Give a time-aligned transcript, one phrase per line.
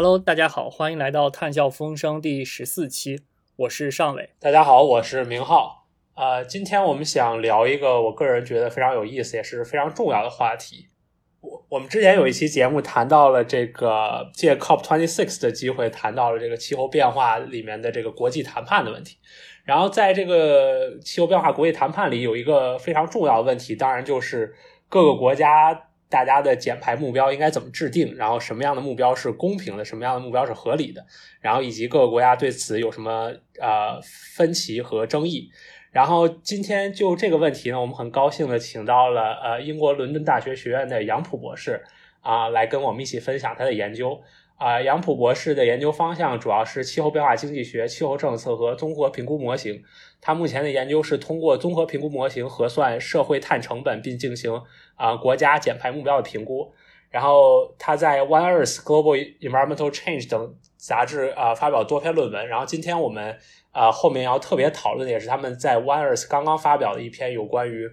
[0.00, 3.22] Hello，大家好，欢迎来到探笑风声第十四期，
[3.56, 4.30] 我是尚伟。
[4.38, 5.88] 大家好，我是明浩。
[6.14, 10.86] 呃，今天我们想聊一个我个人觉得非常有意思，也是非常重要的话题。
[11.40, 19.16] 我我们之前有一期节目谈到了这个借 COP26 的机会，谈到了这个气候变化里面的这个国际谈判的问题。
[19.64, 24.54] 然后在这个气候变化国际谈判里，有一个非常重要的问题，当然就是
[24.88, 31.04] 各个国家大家的减排目标应该怎么制定，然后什么样的目标是公平的，什么样的目标是合理的，
[31.40, 35.50] 然后以及各个国家对此有什么呃分歧和争议。
[35.90, 41.82] 然后今天就这个问题呢，我们很高兴的请到了呃英国伦敦大学学院的杨普博士
[42.20, 44.20] 啊，来跟我们一起分享他的研究
[44.58, 44.80] 啊。
[44.82, 49.82] 杨普博士的研究方向主要是气候变化经济学、气候政策和综合评估模型。
[50.20, 54.60] 他目前的研究是通过综合评估模型核算社会碳成本，并进行
[54.96, 56.70] 啊国家减排目标的评估。
[57.08, 62.46] 然后他在《One Earth: Global Environmental Change》等杂志啊发表多篇论文。
[62.46, 63.38] 然后今天我们。
[63.70, 67.88] 啊，后面要特别讨论的也是他们在 One Earth 刚刚发表的一篇有关于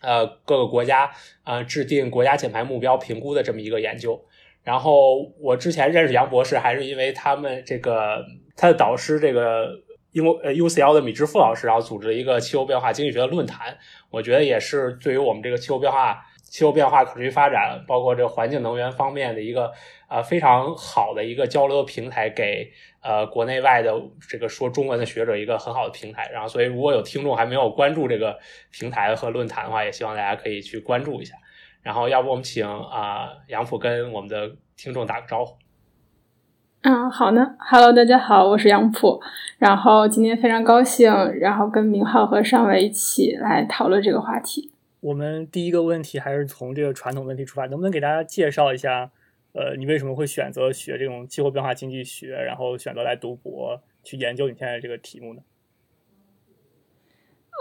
[0.00, 1.12] 呃各个国家
[1.44, 4.24] 呃制定国家减排目标评估的这么一个研究。
[4.64, 8.24] 然后我之前认识杨博士，还是因为他们这个
[8.56, 9.68] 他的导师这个
[10.12, 13.76] 英国呃 UCL 的米之富老师，然后组织了一个气候变化经济学的论坛。
[14.10, 19.70] 我觉得也是对于我们这个气候变化、气候变化可持续发展，包括这个环境能源方面的一个
[20.08, 22.72] 呃非常好的一个交流平台，给。
[23.06, 23.92] 呃，国内外的
[24.30, 28.38] 这个说中文的学者一个很好的平台，然后所以如果有听众还没有关注这个
[28.70, 31.34] 平台和论坛的话，也希望大家可以去关注一下。
[31.84, 35.54] 然后要不我们请啊杨浦跟我们的听众打个招呼。
[36.80, 39.20] 嗯，好呢，Hello，大家好，我是杨浦。
[39.58, 44.72] 然后今天非常高兴，然后跟明浩和尚伟一起来讨论这个话题。
[45.00, 49.10] 我们第一个问题还是从这个传统问题出发，能不能给大家介绍一下？
[49.52, 55.42] 呃，你为什么会选择学这种气候变化经济学，然后选择来读博去研究你现在这个题目呢？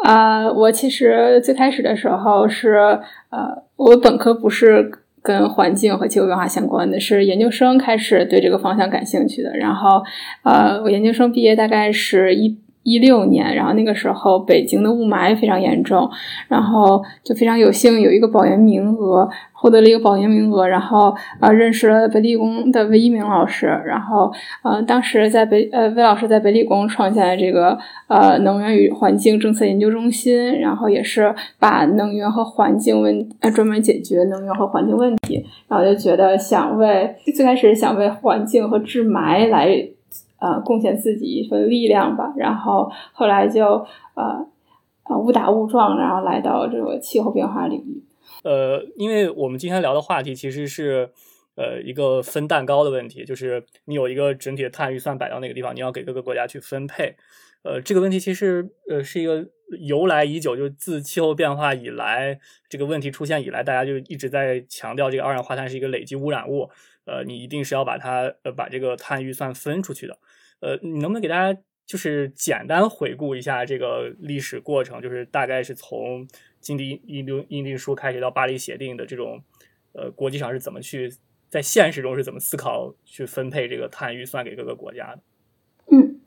[0.04, 3.00] 啊，我其实最开始的时候是，
[3.30, 9.56] 呃，我本科不是跟环境和气候变化相关的，是研究生开始对这个方向感兴趣的。
[9.56, 10.04] 然后，
[10.44, 16.10] 呃，我研究生毕业大概是一一六年，然后那个时候北京的雾霾非常严重，
[16.50, 19.30] 然后就非常有幸有一个保研名额。
[19.64, 24.30] 获得了一个保研名额，然后呃认识了北理工的魏一鸣老师，然后
[24.62, 27.80] 呃当时在北呃魏老师在北理工创建了这个
[28.10, 39.88] 呃能源与环境政策研究中心，然后也是把能源和环境问呃专门解决能源和环境问题，然后就觉得想为最开始想为环境和治霾来
[40.40, 43.64] 呃贡献自己一份力量吧，然后后来就
[44.16, 44.46] 呃
[45.08, 48.04] 呃误打误撞，然后来到这个气候变化领域。
[48.44, 51.10] 呃，因为我们今天聊的话题其实是，
[51.56, 57.16] 呃，一个分蛋糕的问题，就是你有一个整体的碳预算摆到那个地方，你要给各个国家去分配。
[57.64, 59.48] 呃，这个问题其实呃是一个
[59.80, 62.38] 由来已久，就自气候变化以来，
[62.68, 66.70] 这个问题出现以来，大家就一直在强调这个二氧化碳是一个累积污染物，
[67.06, 70.18] 呃，你一定是要把它呃把这个碳预算分出去的。
[70.60, 76.28] 呃，你能不能给大家就是简单回顾一下这个历史过程，就是大概是从。
[76.64, 79.42] 经济印定印定书开始到巴黎协定的这种，
[79.92, 81.12] 呃，国际上是怎么去
[81.50, 85.20] 在现实中是怎么思考去分配这个碳预算给各个国家的？
[85.92, 86.22] 嗯，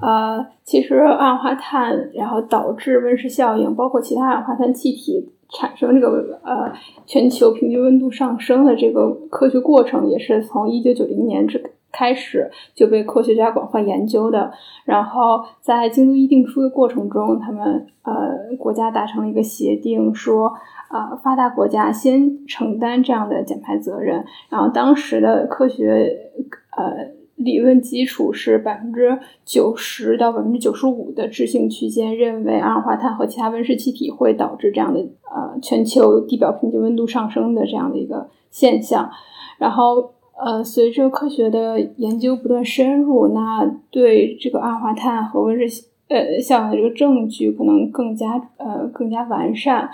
[0.00, 6.72] 呃，其实二氧化碳然后导致温室效应，包括其他二氧化碳气体产生这个呃
[7.04, 11.72] 全球平均温度上升的这个科学过程，也是从一九九零年之。
[11.92, 14.50] 开始就被科学家广泛研究的，
[14.86, 20.54] 然后在京都议定书的过程中，他们呃国家达成了一个协定，说
[20.88, 24.24] 啊发达国家先承担这样的减排责任。
[24.48, 26.30] 然后当时的科学
[26.76, 35.00] 呃理论基础是百分之九十到百分之九十五的置信区间，认为二氧化碳和其他温室气体会导致这样的
[35.30, 39.10] 呃全球地表平均温度上升的这样的一个现象，
[39.58, 40.14] 然后。
[40.36, 49.90] 呃，随着科学的研究不断深入，那对这个二氧化碳和温室呃效应的这个证据可能更加呃更加完善。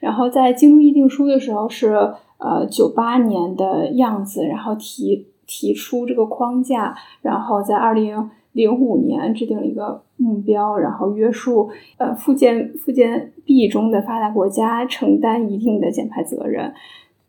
[0.00, 16.74] 然后在京都议定书的时候是呃九八年的样子，然后提提出这个框架，然后在二零零五年制定了一个目标，然后约束呃附件附件 B 中的发达国家承担一定的减排责任。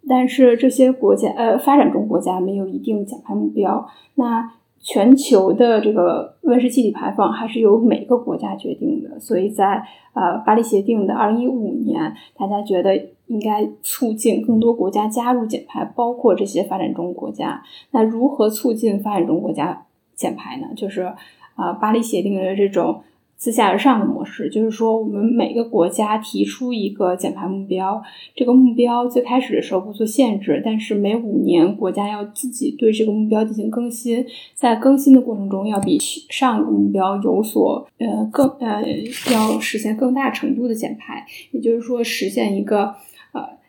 [0.07, 3.87] 但是这些国家，呃，发展中国家没有一定减排目标。
[4.15, 9.83] 那全球的这个温室气体排放还是由每个国家决定的，所以在
[10.13, 12.95] 呃巴黎协定的二零一五年，大家觉得
[13.25, 17.61] 应该促进更多国家加入减排，包括这些发展中国家。
[17.91, 20.67] 那如何促进发展中国家减排呢？
[20.75, 21.13] 就是
[21.55, 23.01] 啊，巴黎协定的这种。
[23.37, 28.01] 自下而上的模式，就是说，我们每个国家提出一个减排目标，
[28.35, 34.25] 这个目标最开始的时候不做限制，但是每五年国家要自己对这个目标进行更新，
[34.55, 38.83] 在更新的过程中，要比上个目标有所呃更呃
[39.31, 42.95] 要实现更大程度的减排，也就是说，实现一个。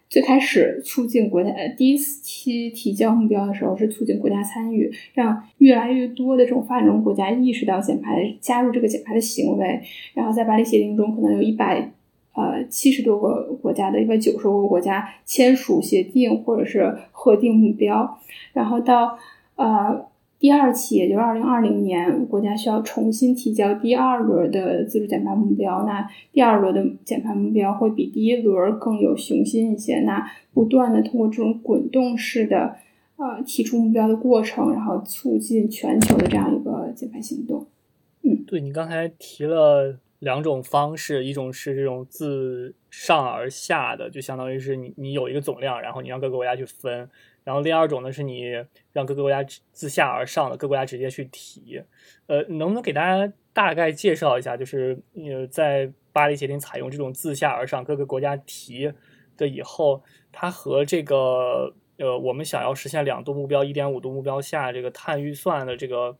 [0.08, 9.81] 最开始促进国家第一期提交目标的时候是促进国家参与，让越来越多的这种发展中国家意识到减排，加入这个减排的行为。
[10.14, 11.93] 然后在巴黎协定中，可能有一百
[12.32, 18.19] 呃七十多个国家的一百九十多个国家签署协定或者是核定目标，
[18.52, 19.19] 然后到
[19.56, 20.07] 呃。
[20.38, 25.85] 第二期，也就是二零二零年，国家需要重新提交第二轮的自主减排目标。
[25.85, 30.00] 那第二轮的减排目标会比第一轮更有雄心一些。
[30.00, 32.76] 那不断的通过这种滚动式的
[33.17, 37.67] 呃提出目标的过程，然后促进全球的这样一个减排行动。
[38.23, 47.09] 嗯，对你刚才提了两种方式，一种是这种自上而下的，就相当于是你你有一个总量，然后你让各个国家去分。
[47.44, 48.43] 然后，第二种呢，是你
[48.93, 49.43] 让各个国家
[49.73, 51.82] 自下而上的各个国家直接去提，
[52.26, 58.93] 呃，能不能给大家大概介绍一下，就是呃，在巴黎协定采用这种自下而上各个国家提
[59.38, 66.19] 的以后，它和这个呃，我们想要实现两度目标、一点五度目标下这个碳预算的这个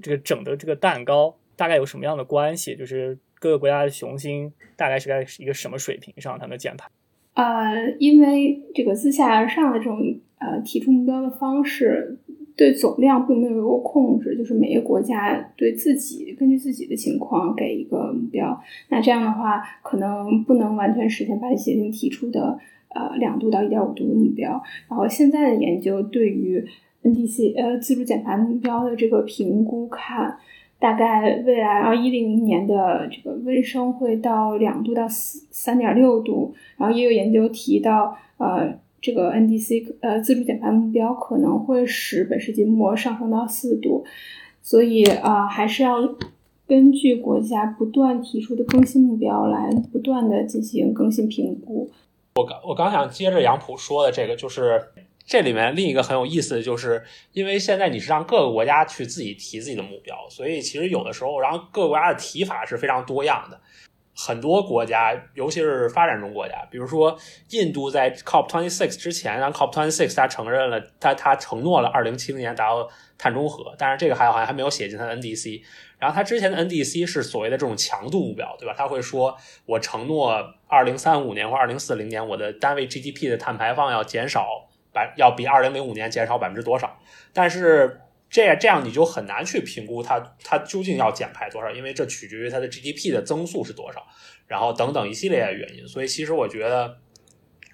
[0.00, 2.76] 这个整的这个蛋糕大概有什么样的关系？
[2.76, 6.88] 就是各个国家的雄心大概是在一个什么水平上，它的减排？
[7.34, 10.20] 呃，因为这个自下而上的这种。
[10.42, 12.16] 呃，提出目标的方式
[12.56, 18.58] 对总量并没有一个控制，就是每个国家对自己根据自己的情况给一个目标。
[18.88, 22.58] 那这样的话，可能不能完全实现巴黎协定提出的
[22.88, 24.62] 呃两度到一点五度的目标。
[24.88, 26.66] 然后现在的研究对于
[27.02, 30.38] NDC 呃自主减排目标的这个评估看，
[30.80, 36.52] 大概未来二一零年的这个温升会到两度到四三点六度。
[36.76, 38.74] 然后也有研究提到呃。
[39.02, 44.04] 这个 NDC 呃自主减排目标可能会使本世纪末上升到四度，
[44.60, 45.96] 所以啊还是要
[46.66, 51.90] 根据国家不断提出的更新目标来不断的进行更新评估。
[52.34, 54.78] 我刚我刚想接着杨浦说的这个，就是
[55.30, 63.60] 这里面另一个很有意思的就是，因为现在你是让各个国家去自己提自己的目标，所以其实有的时候，然后各个国家的提法是非常多样的。
[64.12, 67.16] 很多国家，尤其是发展中国家，比如说
[67.50, 75.62] 印度，在 COP twenty six 之前，然后 COP twenty six 他承认了，他他承诺了二零七零年达到碳中和，但是这个还好像还没有写进他的 NDC。
[76.00, 78.74] 然后他之前的 NDC 是所谓的这种强度目标，对吧？
[78.76, 86.98] 他会说我承诺二零三五年或二零四零年我的单位 GDP 的碳排放要减少百，要比二零零五年减少百分之多少，
[87.32, 88.00] 但是。
[88.32, 94.06] 这这样你就很难去评估它它究竟要减排多少，因为这取决于它的 GDP 的增速是多少，
[94.46, 95.88] 然后等等一系列的原因。
[95.88, 96.96] 所以其实我觉得，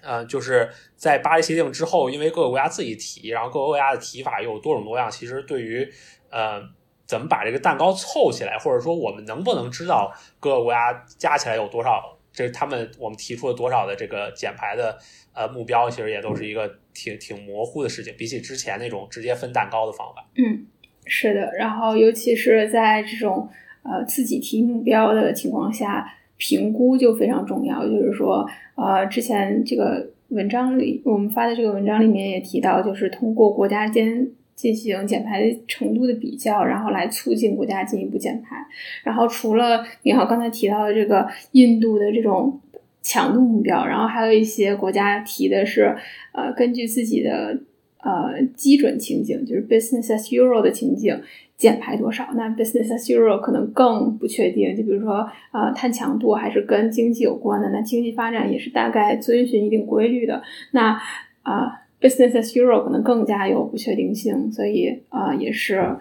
[0.01, 5.87] 呃，就是在巴黎协定之后，因为各个国家自己提，然后各个国家的提法又多种多样，其实对于
[6.31, 6.59] 呃
[7.05, 14.97] 怎么把这个蛋糕凑起来，或者说我们能不能知道各个国家加起来有多少，这他们我们提出了多少的这个减排的。
[15.33, 20.27] 呃，目标其实也都是一个挺挺模糊的事情，比起之前那种直接分蛋糕的方法。
[20.35, 20.65] 嗯，
[21.05, 21.53] 是的。
[21.55, 23.47] 然后，尤其是在这种
[23.83, 27.87] 呃自己提目标的情况下，评估就非常重要。
[27.87, 38.57] 就是说，呃，之前这个文章里我们发的这个文章里面也提到，就是通过国家间进行减排程度的比较，然后来促进国家进一步减排。
[39.05, 42.59] 然后，除了你好刚才提到的这个印度的这种。
[43.03, 45.95] 强度目标，然后还有一些国家提的是，
[46.33, 47.57] 呃，根据自己的
[47.99, 51.17] 呃基准情景，就是 business as usual 的情景，
[51.55, 52.27] 减排多少？
[52.35, 54.75] 那 business as usual 可能更不确定。
[54.75, 60.43] 就比如说，呃，碳强度还是跟经济有关的，那经济发展也是大概遵循一定规律的。
[60.71, 60.99] 那
[61.43, 65.97] 啊，business as usual 可能更加有不确定性，所以啊，也是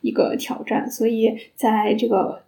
[0.00, 0.90] 一个挑战。
[0.90, 2.40] 所以在这个。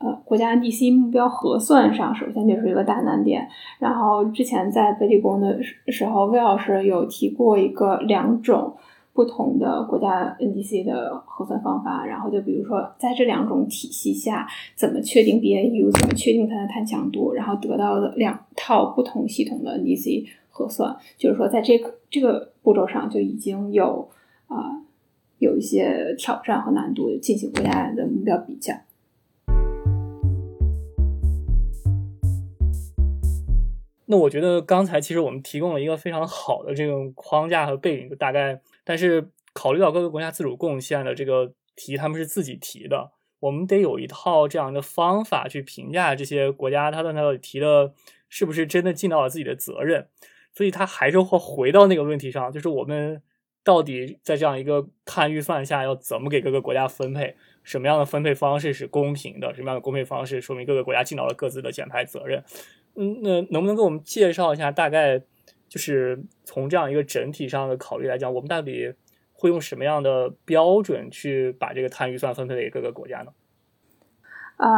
[0.00, 3.48] 呃，国家 NDC 目标核算上，首先就是一个大难点。
[3.80, 8.76] 然后之前在北理工的时候，魏老师有提过一个两种
[9.12, 12.06] 不同的国家 NDC 的核算方法。
[12.06, 18.38] 然后就比如说，在这两种体系下，怎么确定 BAU，怎么确定它的碳强度，然后得到的两
[18.68, 20.94] 套不同系统的 NDC 核算。
[21.16, 24.10] 就是说，在这个这个步骤上就已经有
[24.46, 24.84] 啊
[25.38, 28.74] 有一些挑战和难度，进行国家的目标比较。
[34.04, 47.92] 那我觉得刚才其实我们提供了一个非常好的这种框架和背景，就大概，但是考虑到各个国家自主贡献的这个题，他们是自己提的，我们得有一套这样的方法去评价这些国家，他的那个提的
[48.28, 50.06] 是不是真的尽到了自己的责任，
[50.52, 53.22] 所以他还是会回到那个问题上，就是我们
[53.64, 62.42] 到底在这样一个碳预算下要怎么给各个国家分配，什么样的分配方式是公平的，什么样的公配方式说明各个国家尽到了各自的减排责任。
[62.96, 65.18] 嗯，那能不能给我们介绍一下，大概
[65.68, 68.92] 就是从这样一个整体上的考虑来讲，我们到底
[69.32, 73.32] 会用什么样的标准去把这个碳预算分配给各个国家呢？
[74.56, 74.68] 啊，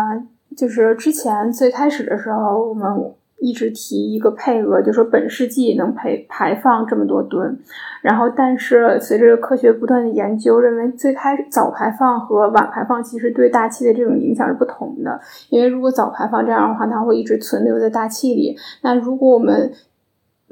[0.57, 3.15] 就是之前最开始的时候，我们。
[3.41, 7.59] 一直提一个配额，就说本世纪能排排放这么多吨，
[8.03, 19.73] 然后但是随着科学不断的研究，认为最开始早排放和晚排放其实对大气的这种影响是不同的，因为如果早排放这样的话，它会一直存留在大气里，那如果我们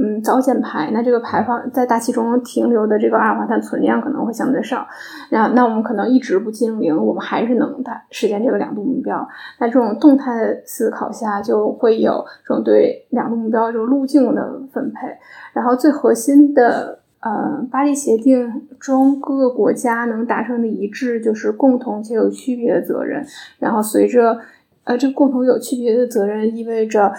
[0.00, 4.86] 嗯，早减排，那这个排放在大气中停留的这个二氧化碳存量可能会相对少，
[5.28, 9.28] 然后那我们可能一直不进零，我们还是能达实现这个两度目标。
[9.58, 15.08] 那这种动态思考下，就会有这种对两度目标这种路径的分配。
[15.52, 23.26] 然后最核心的，呃，巴黎协定中各个国家能达成的一致，就是共同且有区别的责任。
[23.58, 24.38] 然后随着，
[24.84, 27.12] 呃，这个共同有区别的责任意味着。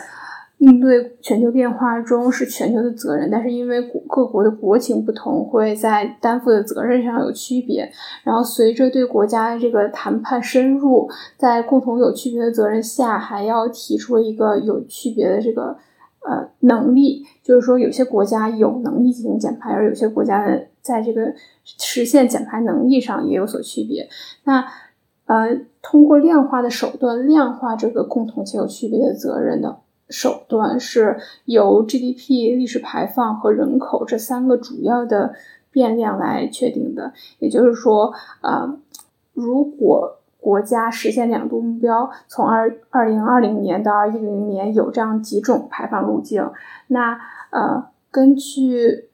[0.59, 7.89] 应对全球变化中是全球的责任，但是因为各国的国情不同，会在担负的责任上有区别。
[8.25, 15.77] 然后随着对国家的这个谈判深入，在共同有区别的责任下，还要提出一个有区别的这个
[16.27, 24.09] 呃能力，就是说有些国家有能力进行减排，而有些国家的在这个实现减排能力上也有所区别。
[24.43, 24.65] 那
[25.25, 29.79] 呃，通过量化的手段量化这个共同且有区别的责任的。
[30.09, 35.35] 手段是由 GDP、历史排放和人口这三个主要的
[35.71, 37.13] 变量来确定的。
[37.37, 38.11] 也就是说，
[38.41, 38.75] 呃，
[39.33, 46.49] 如果国家实现两度目标，从二二零二零年到二一零年有这样几种排放路径，
[46.87, 47.19] 那
[47.51, 49.09] 呃，根据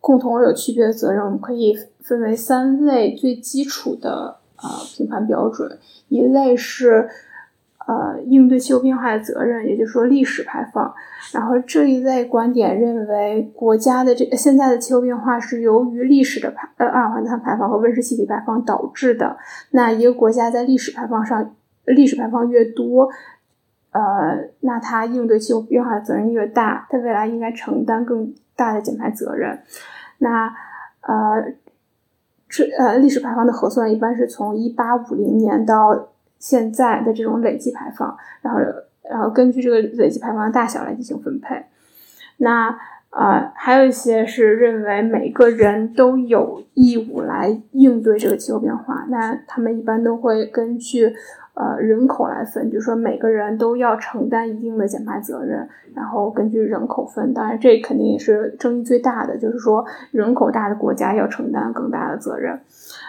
[0.00, 5.78] 共同有区别的责任，我们可以分为三类最基础的呃评判标准，
[6.08, 7.08] 一类是。
[7.90, 10.94] 呃，应对气候变化的责任，也就是说历史排放。
[11.32, 19.36] 然后这一类观点认为，国家的这现在的气候变化是由于历史的排呃二氧化碳排放和温室气体排放导致的。
[19.72, 21.52] 那一个国家在历史排放上，
[21.84, 23.08] 历史排放越多，
[23.90, 29.58] 呃，那它应对气候变化的责任越大，它未来应该承担更大的减排责任。
[30.18, 30.46] 那
[31.00, 31.54] 呃，
[32.48, 36.10] 这呃历史排放的核算一般是从一八五零年到。
[36.40, 38.60] 现在的这种累计排放，然后
[39.08, 41.66] 然后根据这个累计排放的大小来进行分配。
[42.38, 42.76] 那
[43.10, 49.04] 呃，还有一些是认为每个人都有义务来应对这个气候变化。
[49.08, 51.12] 那他们一般都会根据
[51.54, 57.34] 呃人口来分，就是说每个人都要承担一定的减排责任，然后根据人口分。
[57.34, 62.60] 当然，这肯定也是争议最大的，就是说人口大的国家要承担更大的责任。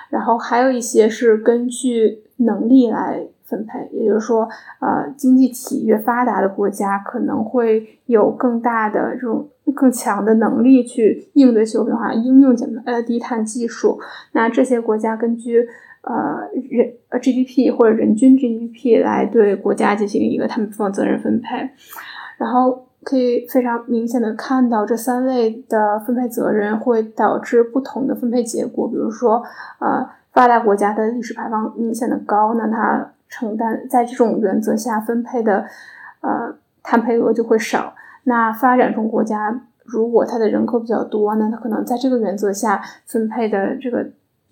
[0.09, 2.23] 然后还有一些是根据。
[2.43, 4.47] 能力来分配，也就是说，
[4.79, 13.99] 呃，经济体越发达的国家可能会有更大的这种更强的能力去应对气候变化，应用减呃低碳技术。
[14.31, 15.67] 那这些国家根据
[16.03, 21.69] 呃人呃 GDP 或者人均 GDP 来对国家进行一个碳排放责任分配，
[22.37, 29.43] 然后可以非常明显的看到这三类的分配责任会导致不同的分配结果，比如说，
[29.79, 30.09] 呃。
[30.33, 35.65] 发达国家的历史排放明显的高，那它承担在这种原则下分配的，
[36.21, 37.93] 呃，碳配额就会少。
[38.23, 44.05] 那发展中国家如果它的人口比较多，那它可能在这个原则下分配的这个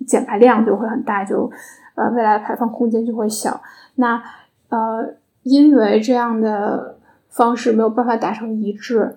[0.05, 1.49] 减排量就会很大，就
[1.95, 3.61] 呃未来的排放空间就会小。
[3.95, 4.21] 那
[4.69, 6.97] 呃，因为这样的
[7.29, 9.15] 方式没有办法达成一致，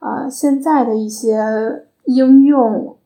[0.00, 2.96] 呃，现在的一些应用。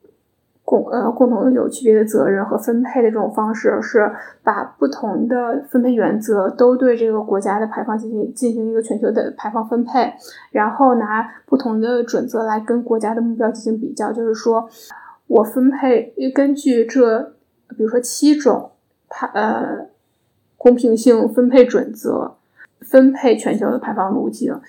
[0.66, 4.10] 共呃共同有区别的责任和分配的这种方式，是
[4.42, 10.12] 把不同的分配原则都对这个国家的排放进行进行一个全球的排放分配，
[10.50, 14.12] 然后拿不同的准则来跟国家的目标进行比较。
[14.12, 14.68] 就是说，
[15.28, 17.22] 我分配根据这，
[17.76, 18.72] 比如说七种
[19.08, 19.86] 排呃
[20.56, 22.34] 公平性分配准则，
[22.80, 24.60] 分配全球的排放路径。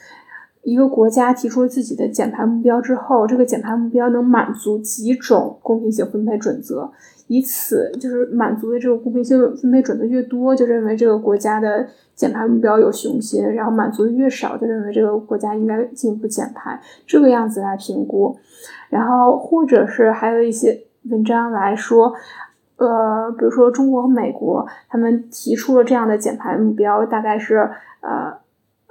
[0.67, 6.91] 一个国家提出了自己的减排目标之后，这个减排目标能满足几种公平性分配准则，
[7.27, 18.35] 以此就是满足的这个公平性分配准则越多，就认为这个国家的减排目标有雄心；然后满足的越少，就认为这个国家应该进一步减排，这个样子来评估。
[18.89, 22.13] 然后或者是还有一些文章来说，
[22.75, 27.69] 呃，比如说中国和美国，他们提出了这样的减排目标，大概是
[28.01, 28.36] 呃。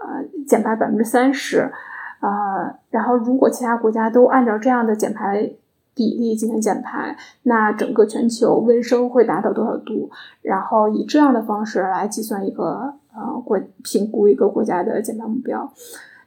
[0.07, 1.73] 呃，减排百分之三十，
[2.21, 5.51] 呃，然后如果其他国家都按照这样的减排
[5.95, 10.09] 比例进行减排，那整个全球温升会达到多少度？
[10.43, 15.73] 然后以这样的方式来计算一个呃国评估一个国家的减排目标，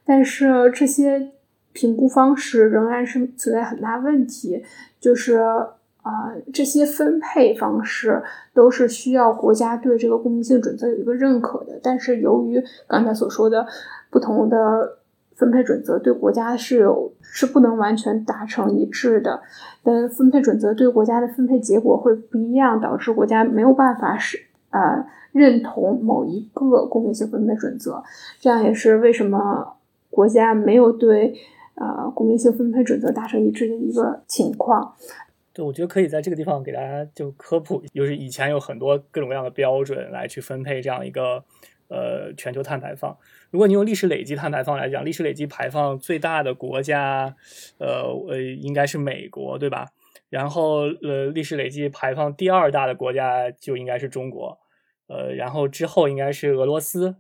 [0.04, 1.32] 但是这些
[1.72, 4.64] 评估方式仍然是存在很大问题，
[5.00, 5.42] 就是。
[6.10, 11.80] 啊，这些分配方式都是需要国家对这个公平性准则有一个认可的。
[11.84, 13.68] 但是由于刚才所说的
[14.10, 14.98] 不同的
[15.36, 19.40] 分配准则对国家是有是不能完全达成一致的，
[19.84, 24.40] 的分配准则对国家的分配结果会不一样，导致国家没有办法是
[24.72, 28.04] 呃认同某一个公平性分配准则。
[28.40, 29.76] 这样也是为什么
[30.10, 31.36] 国家没有对
[31.76, 34.96] 呃公平性分配准则达成一致的一个情况。
[35.62, 41.44] 我觉得可以在这个地方给大家就科普，就是以前有很多各种各样的标准来去分配这样一个
[41.88, 43.18] 呃全球碳排放。
[43.52, 47.36] 如果你用历史累计碳排放来讲，历史累计排放最大的国家，
[47.78, 49.88] 呃呃应该是美国，对吧？
[50.30, 54.60] 然后呃历史累计排放第二大的国家就应该是中国，
[55.08, 57.16] 呃然后之后应该是俄罗斯。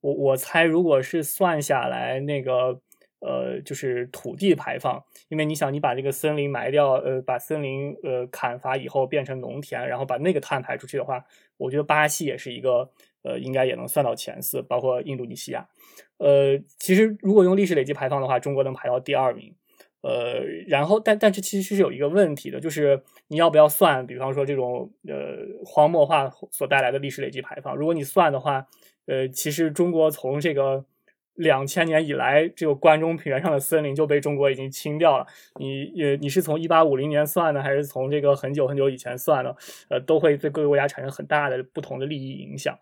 [0.00, 2.80] 我我猜，如果是算下来那个。
[3.24, 11.24] 呃，就是土地排放，因为你想，你把这个森林埋掉，呃，把森林呃砍伐以后变成农田，然后把那个碳排出去的话，
[11.56, 12.90] 我觉得巴西也是一个，
[13.22, 15.68] 呃，应该也能算到前四，包括印度尼西亚。
[16.18, 19.54] 呃，其实如果用历史累计排放的话，中国能排到第二名。
[20.00, 27.76] 呃，然后，但但是其实是有一个问题的，就是你要不要算，比方说这种呃荒漠化所带来的历史累计排放？
[27.76, 28.66] 如果你算的话，
[29.06, 30.84] 呃，其实中国从这个。
[31.34, 35.26] 两千年以来，这个关中平原上的森林就被中国已经清掉了。
[35.58, 39.56] 你也你是从一八五零年算的，还是从这个很久很久以前算的？
[39.88, 42.78] 呃，都会对各个国家产生很大的不同的利益影响。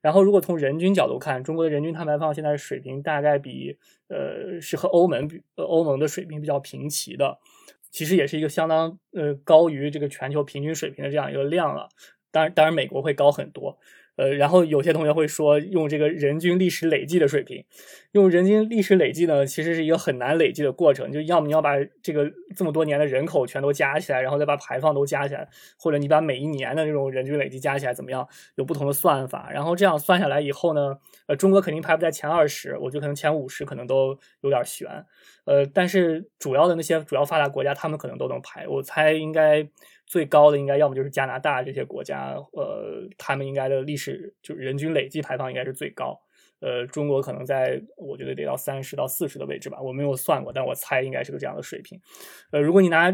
[0.00, 7.38] 然后，如果从人均角度看，中国的人均碳排放现在水平大概比呃是和欧盟比，欧盟的水平比较平齐的，
[7.90, 11.88] 其实也是一个相当呃高于这个全球平均水平的这样一个量了。
[12.30, 13.76] 当然，当然美国会高很多。
[14.18, 17.64] 呃，然后有些同学会说，用这个人均历史累计的水平，
[18.12, 21.12] 用人均历史累计呢，其实是一个很难累计的过程。
[21.12, 28.26] 就要么你要把这个这么多年的人口全都加起来，然后再把排放都加起来，或者你把每一年的这种人均累计加起来，怎么样？
[28.56, 29.50] 有不同的算法。
[29.52, 34.88] 然后这样算下来以后呢，呃，中国肯定排不在前二十，我觉得可能前五十可能都有点悬。
[35.44, 38.66] 呃，但是主要的那些主要发达国家，他们可能都能排。
[38.66, 39.68] 我猜应该。
[40.08, 46.18] 最高的应该要么就是加拿大这些国家，呃，他们应该的历史就人均累计排放应该是最高。
[46.60, 52.00] 呃，中国可能在我觉得得到三十到四十的位置吧，我没有算过，但我猜应该是个这样的水平。
[52.50, 53.10] 呃，如果你拿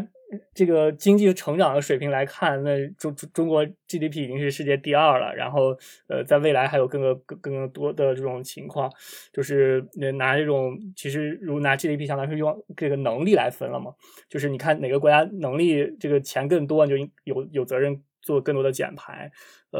[0.53, 5.33] 这个经济成长的水平来看，那中中国 GDP 已经是世界第二了。
[5.35, 8.91] 然后，呃，在未来还有更多更更多的这种情况，
[9.31, 9.85] 就是
[10.17, 13.93] 拿这种其实如拿 GDP 相当于用这个能力来分了嘛，
[14.29, 19.31] 就是你看哪个国家能力这个钱更多，你就有有责任做更多的减排。
[19.71, 19.79] 呃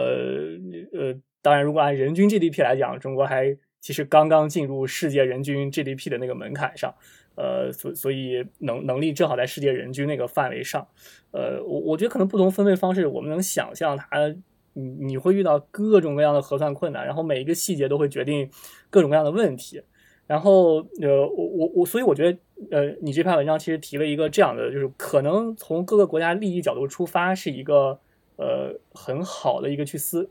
[0.93, 1.21] 呃。
[1.41, 6.91] 当然，如果按人均 GDP 来讲，中国还其实刚刚进入世界人均 GDP 的那个门槛上，
[7.36, 10.88] 呃，所所以能能力正好在世界人均那个范围上，
[11.32, 14.28] 呃，我我觉得可能不同分配方式，我们能想象它，
[14.74, 18.50] 你你会遇到各种各样的核算困难，然后每一个细节都会决定
[18.89, 19.82] 各种各样的问题，
[20.28, 22.39] 然后呃，我我我，所以我觉得，
[22.71, 28.00] 呃，你这篇文章其实提了一个这样的，就是可能从各个国家利益角度出发，是一个
[28.38, 30.30] 呃很好的一个去思。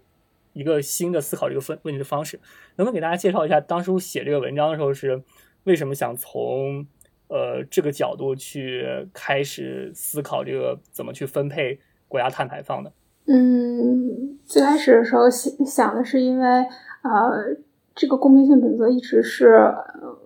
[0.57, 2.39] 一个新的思考这个分问题的方式，
[2.77, 5.21] 能不能给大家介绍一下，当初写这个文章的时候是
[5.65, 6.87] 为什么想从
[7.35, 12.93] 呃这个角度去开始思考这个怎么去分配国家碳排放的？
[13.27, 16.47] 嗯，最开始的时候想想的是因为
[17.03, 17.57] 呃
[17.93, 20.17] 这个公平性准则一直是呃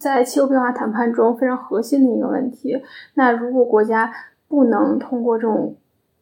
[0.00, 2.82] 在气候变化谈判中非常核心的一个问题。
[3.14, 4.12] 那如果国家
[4.48, 5.76] 不能通过这种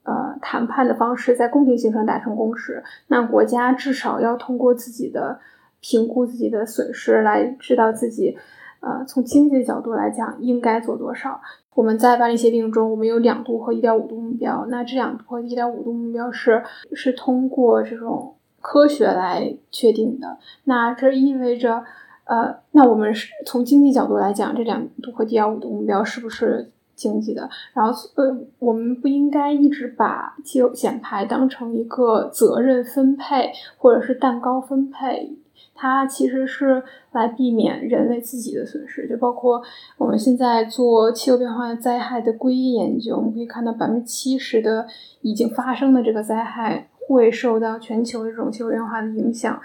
[0.04, 5.38] 呃，谈判的方式在公平性上达成共识，那国家至少要通过自己的
[5.80, 8.38] 评估自己的损失来知道自己，
[8.80, 11.40] 呃，从经济的角度来讲应该做多少。
[11.74, 16.62] 我们在巴黎协定中，我们有两度和一点五度目标，那这两度和一点五度目标是
[16.92, 20.38] 是通过这种科学来确定的。
[20.64, 21.84] 那这意味着，
[22.24, 27.48] 呃，那我们是从经济角度来讲，这两度和 DR 五度目标是不是经济的？
[27.72, 35.36] 然后，呃，我们不应该一直把气候减排当成一个责任分配或者是蛋糕分配，
[35.74, 39.08] 它其实是来避免人类自己的损失。
[39.08, 39.62] 就包括
[39.96, 44.86] 我们现在做气候变化灾害的归因研究，我们可以看到百分之七十的
[45.22, 49.60] 已经发生的这个灾害会受到全球这种气候变化的影响。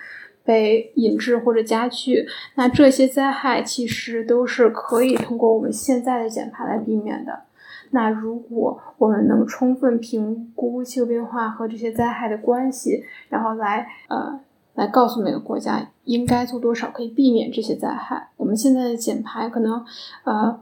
[0.46, 7.44] 被引致或者加剧，那这些灾害其实都是可以通过我们现在的减排来避免的。
[7.92, 14.38] 那如果我们能充分评估气候变化和这些灾害的关系，然后来呃
[14.76, 19.86] 来告诉每个国家应该做多少可以避免这些灾害，我们现在的减排可能
[20.24, 20.60] 呃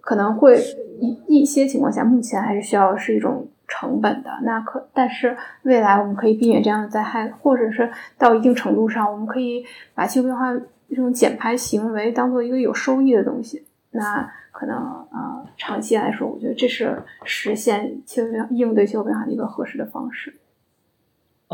[0.00, 0.58] 可能会
[1.00, 3.46] 一一些情况下，目前还是需要是一种。
[3.66, 10.52] 成本的那可，但是未来我们可以避免这样的灾害，或者是到一定程度上，我们可以把气候变化
[10.90, 13.64] 这种减排行为当做一个有收益的东西。
[13.90, 20.32] 那可能啊， 长期来说，我觉得这是实现气候变应对气候变化的一个合适的方式。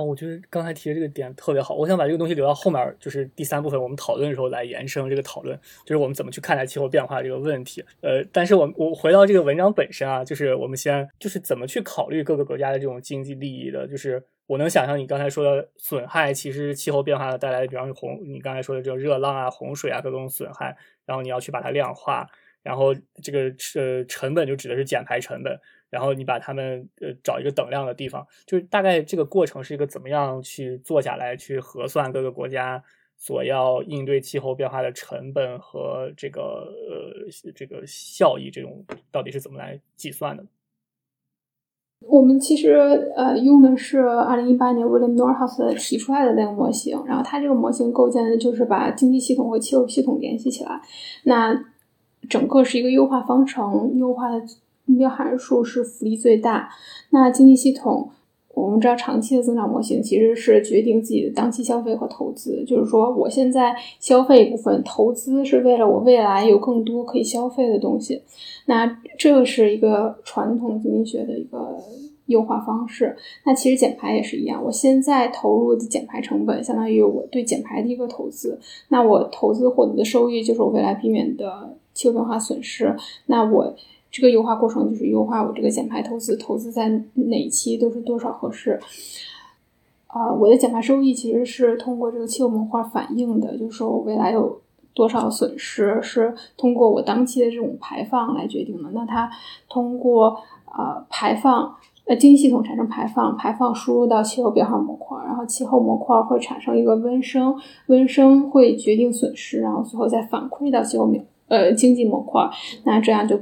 [0.04, 7.84] 我觉得刚才提的这个点特别好，我想把这个东西留到后面，就是第三部分我们讨论的时候来延伸这个讨论，就是我们怎么去看待气候变化这个问题。
[8.00, 22.26] 呃，但是我我回到这个文章本身啊，就是我们先就是怎么去考虑各个国家的这种经济利益的，就是我能想象你刚才说的损害，其实气候变化带来的，比方说洪，你刚才说的这种热浪啊、洪水啊各种损害，然后你要去把它量化，
[22.62, 25.58] 然后这个呃成本就指的是减排成本。
[25.90, 32.82] 然后你把他们呃找一个等量的地方，就是大概这个过程是一个怎么样去做下来去核算各个国家
[33.16, 36.40] 所要应对气候变化的成本和这个
[36.88, 40.44] 呃这个效益，这种到底是怎么来计算的？
[42.06, 42.72] 我们其实
[43.16, 50.80] 呃用的是二零一八年 William Norhus 提出来的那个模型，然后它这个模型构建的就是把经济系统和气候系统联系起来，
[51.24, 51.64] 那
[52.28, 54.40] 整个是一个优化方程，优化的。
[54.90, 56.68] 目标函数是福利最大。
[57.10, 58.10] 那经济系统，
[58.54, 62.64] 我们知道长期的增长模型其实是决定自己的当期消费和投资。
[62.66, 68.22] 就是说，我现在消费一部分，投资是为了我未来有更多可以消费的东西。
[68.66, 71.78] 那这是一个传统经济学的一个
[72.26, 73.16] 优化方式。
[73.44, 78.58] 那其实减排也是一样，我现在投入的减排成本相当于我对减排的一个投资。
[78.88, 82.94] 那我投资获得的收益就是我未来避免的气候变化损失。
[83.26, 83.74] 那我。
[84.10, 88.80] 这个优化过程就是优化我这个减排投资，投资在哪期都是多少合适。
[90.08, 94.60] 啊，我的减排收益其实是通过这个气候模块反映的，就是说我未来有
[94.92, 98.90] 多少损失是通过我当期的这种排放来决定的。
[98.92, 99.30] 那它
[99.68, 107.54] 通过呃排放呃经济系统产生排放，排放输入到气候变化模块，然后气候模块会产生一个温升，
[107.86, 112.50] 温升会决定损失，然后最后再反馈到气候模呃经济模块，
[112.82, 113.38] 那这样就。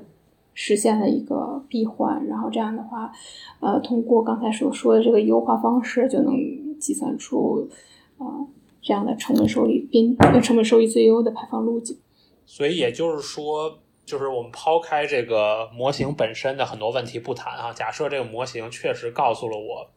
[0.61, 3.13] 实现了一个闭环，然后这样的话，
[3.61, 6.35] 呃，通过刚才所说的这个优化方式，就能
[6.81, 7.69] 计算出
[8.19, 8.27] 啊
[8.83, 11.97] 这样的成本收益边成本收益最优的排放路径。
[12.45, 19.89] 所以也就是说，就是我们抛开这个模型本身的很多问题不谈啊，假设这个模型确实告诉了我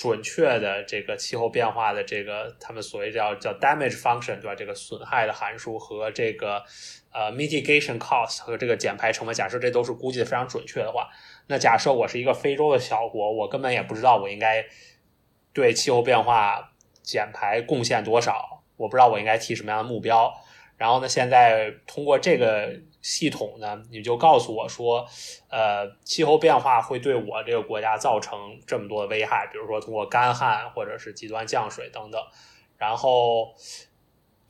[0.00, 4.54] 准确的这个气候变化的这个他们所谓叫叫 damage function 对吧？
[4.54, 6.64] 这个损害的函数和这个。
[7.12, 11.08] 呃，mitigation cost 和这个减排成本，假设这都是估计的非常准确的话，
[11.48, 14.64] 那假设我是一个非洲的小国，我根本也不知道我应该
[15.52, 16.70] 对气候变化
[17.02, 20.32] 减排贡献多少，我不知道我应该提什么样的目标。
[20.76, 25.06] 然后呢，现在通过这个系统呢，你就告诉我说，
[25.48, 32.20] 呃，气候变化会对我这个国家造成这么多的危害，比如说通过干旱或者是极端降水等等，
[32.76, 33.54] 然后。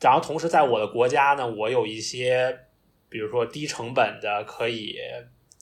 [0.03, 2.61] 然后同时，在我的国家呢，我有一些，
[3.07, 4.95] 比如说低成本的可以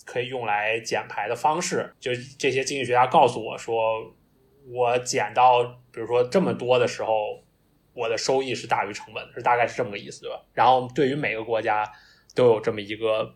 [0.06, 1.93] 可以用来减排的方式。
[1.99, 3.75] 就这些经济学家告诉我说，
[4.71, 7.43] 我减到比如说这么多的时候，
[7.93, 10.41] 我的收益是大于成本，是大概是这么个意思，对吧？
[10.54, 11.84] 然后对于每个国家
[12.39, 13.32] 都有这么一个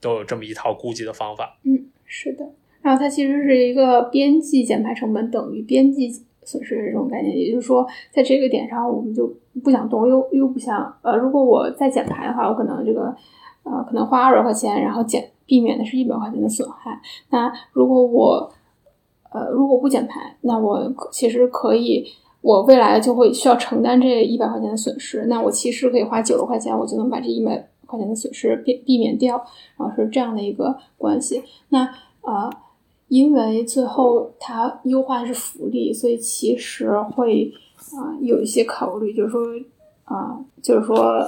[0.00, 1.58] 都有这么一套估计的方法。
[1.64, 2.48] 嗯，是的。
[2.80, 6.10] 然后它其实是一个边际减排成本等于边际。
[6.44, 9.30] 损失的这种概念，也就是说，在这个点上，我们就
[9.62, 13.14] 不想动，又又不想，呃，如果我再减排的话，我可能这个，
[13.64, 16.98] 呃，可能花二百块钱，然后减避免的是一百块钱的损害。
[17.28, 18.50] 那如果我，
[19.30, 22.02] 呃，如果不减排，那我其实可以，
[22.40, 25.26] 我未来就会需要承担这一百块钱的损失。
[25.26, 29.44] 那我其实可以花九十块钱，我就能把这一百块钱的损失避避免掉，
[29.76, 31.42] 然后是这样的一个关系。
[31.70, 31.84] 那
[32.20, 32.48] 啊。
[33.08, 37.50] 因为最后它优化的是福利，所以其实会
[37.96, 39.40] 啊有一些考虑，就是说
[40.04, 41.24] 啊，就是说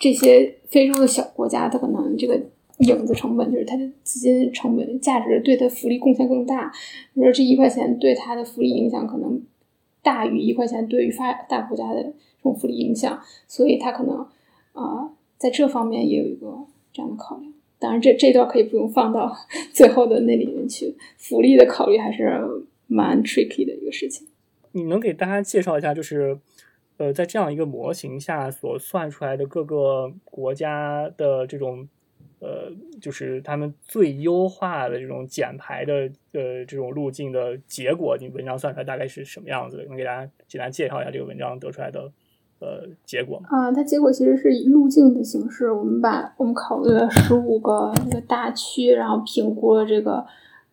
[0.00, 2.40] 这些非洲的小国家，它可能这个
[2.78, 6.72] 影子成本就是它的资金成本价值对它福利贡献更大。
[7.12, 9.42] 比如说这一块钱对它的福利影响可能
[10.02, 14.26] 大于一块钱对于发达国家的这种福利影响，所以它可能
[14.72, 17.52] 啊在这方面也有一个这样的考量。
[17.78, 19.30] 当然，这这段可以不用放到
[19.72, 22.24] 最后的那里面去，福利的考虑还是
[22.86, 24.26] 蛮 tricky 的一个事情。
[24.72, 26.38] 你能给大家介绍一下，就是
[26.96, 31.86] 呃，在这样一个模型下所算出来的各个国家的这种
[32.38, 39.84] 呃，就是他们最优化的这种减排的呃这种路径的结果，你文章算出来大概是什么样子的？
[39.84, 42.10] 能给大家简单介绍一下这个文章得出来的
[42.60, 43.40] 呃结果？
[43.48, 50.24] 啊，它结果其实是以路径的形式，我们把我们考虑了十五个那个大区，然后评估了这个。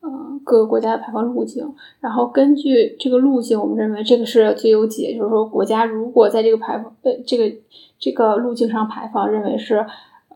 [0.05, 0.09] 呃，
[0.43, 1.65] 各个国家的排放路径，
[2.01, 7.55] 然后根据这个路径，我们认为这个是最优解，就是说国家如果在这个排放呃这个
[7.97, 9.85] 这个路径上排放，认为是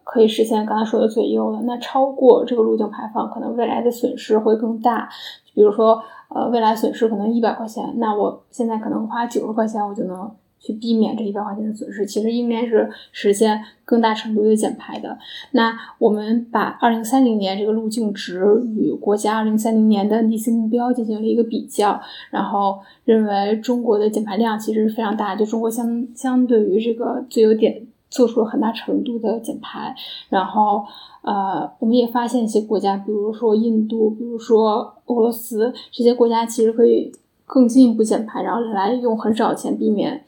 [0.06, 1.60] 可以实现刚才说的最优的。
[1.64, 5.10] 那超过这个路径排放，可能未来的损失会更大。
[5.54, 10.32] 比如说，呃，未来损失可能一百块钱，那我现在可能花九十块钱，我就能。
[10.60, 15.18] 去避免这一百块钱的损失，其实应该是实现更大程度的减排的。
[15.52, 18.44] 那我们把二零三零年这个路径值
[18.76, 29.96] 与国家二零三零年的 NDC 目标进行了一个比较，然后认为中国的减排量其实是非常大，就中国相相对于这个最优点做出了很大程度的减排。
[30.30, 30.84] 然后，
[31.22, 37.12] 呃，我们也发现一些国家，比如说印度，比如说俄罗斯这些国家，其实可以
[37.46, 40.24] 更进一步减排，然后来用很少钱避免。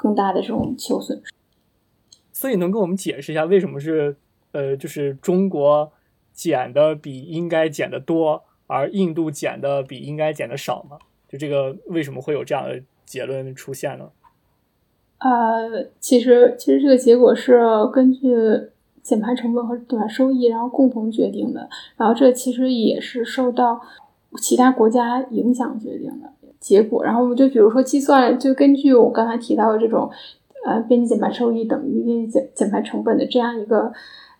[0.00, 1.30] 更大的这种气候损失，
[2.32, 4.16] 所以能跟我们解释一下为什么是
[4.52, 5.92] 呃，就是中国
[6.32, 10.96] 减的比应该减的多，而印度减的比应该减的少吗？
[11.28, 14.10] 就这个为什么会有这样的结论出现呢？
[15.18, 17.60] 呃，其实其实这个结果是
[17.92, 18.30] 根据
[19.02, 21.68] 减排成本和减排收益，然后共同决定的。
[21.98, 23.82] 然后这其实也是受到
[24.40, 26.32] 其他国家影响决定的。
[26.60, 30.10] 结果，然后我们就比如说计算，就根据我刚才提到的这种，
[30.66, 33.90] 呃，边际减排收益等于边际减减排成本的这样一个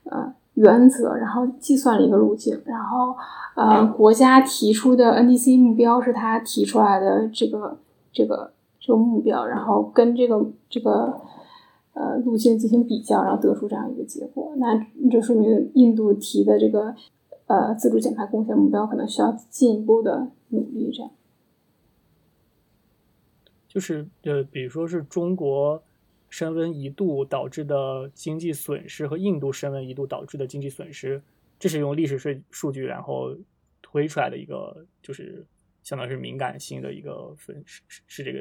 [0.04, 3.16] 呃原则，然后计算了一个路径，然后
[3.56, 7.78] 呃，国家提出的 NDC 目标是他提出来的这个
[8.12, 11.18] 这个这个目标，然后跟这个这个
[11.94, 14.52] 呃路径进行比较，然后得出这样一个结果。
[14.58, 14.78] 那
[15.10, 16.94] 这说明印度提的这个
[17.46, 21.10] 呃自主减排贡献目标可能需要进一步的努力，这样。
[23.70, 25.80] 就是呃，比如说是中国
[26.28, 31.22] 升温一度导致的经济损失和印度升温一度导致的经济损失，
[31.56, 33.32] 这是用历史税数据然后
[33.80, 35.46] 推出来的一个，就是
[35.84, 38.40] 相当于是敏感性的一个分是是是这个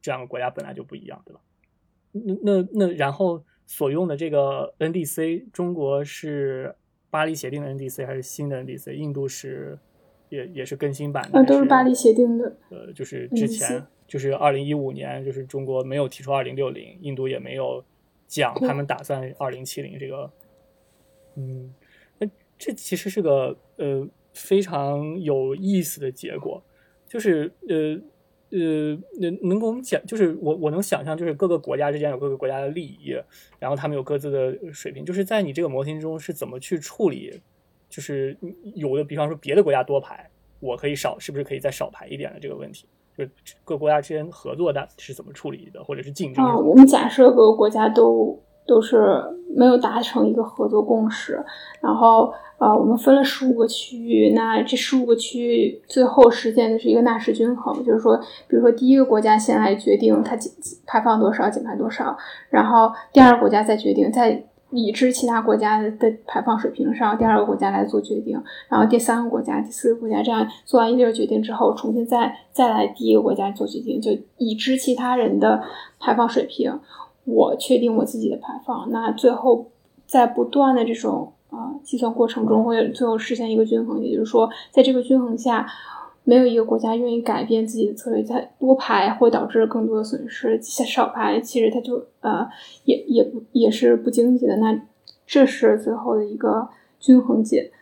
[0.00, 1.40] 这两个国家本来就不一样，对吧？
[2.12, 6.72] 那那那然后所用的这个 NDC，中国是
[7.10, 8.92] 巴黎协定的 NDC 还是新的 NDC？
[8.92, 9.76] 印度是
[10.28, 11.40] 也也是更新版的？
[11.40, 12.56] 啊，都是巴黎协定的。
[12.70, 13.84] 呃，就是之前。
[14.12, 17.82] 就是二零一五年，就是中国没有提出二零六零，印度也没有
[18.26, 20.30] 讲他们打算二零七零这个，
[21.34, 21.72] 嗯，
[22.18, 26.62] 那这其实是个呃非常有意思的结果，
[27.08, 27.98] 就是呃
[28.50, 28.58] 呃
[29.18, 33.16] 能能给我们讲，就是我我能想象，就是各个国家之间有各个国家的利益，
[33.58, 37.40] 然后他们有各自的水平，就是在你这个模型中是怎么去处理，
[37.88, 38.36] 就是
[38.74, 40.28] 有的比方说别的国家多排，
[40.60, 42.86] 我可以少，是不是可以再少排一点的这个问题？
[43.16, 43.24] 就
[43.64, 46.44] 各国家之间合作的是怎么处理的，或者是竞争？
[46.44, 49.22] 啊，我们假设各个国家都都是
[49.54, 51.44] 没有达成一个合作共识，
[51.80, 58.16] 然后呃，我们分了十五个区域，那这十五个区域最后实现的是一个纳什均衡，就是说，
[58.48, 60.50] 比如说第一个国家先来决定它减
[60.86, 62.16] 排放多少，减排多少，
[62.50, 64.44] 然后第二个国家再决定再。
[64.72, 75.62] 已知其他国家的排放水平上，第二个国家来做决定，然后第三个国家、第四个国家这样做完一轮决定之后，重新再再来第一个国家做决定，就已知其他人的
[76.00, 76.80] 排放水平，
[77.24, 78.90] 我确定我自己的排放。
[78.90, 79.70] 那最后
[80.06, 85.66] 在不断的这种啊计算过程中，会最后实现一个均衡，也就是说，在这个均衡下。
[86.24, 92.48] 没有一个国家愿意改变自己的策略，它多排会导致更多的损失，少排其实它就呃
[92.84, 94.56] 也也不也是不经济的。
[94.58, 94.86] 那
[95.26, 96.68] 这是最后的一个
[97.00, 97.72] 均衡解，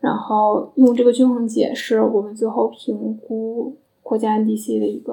[0.00, 5.12] 然后用这个均衡解是我们最后评估国家 NDC 的一个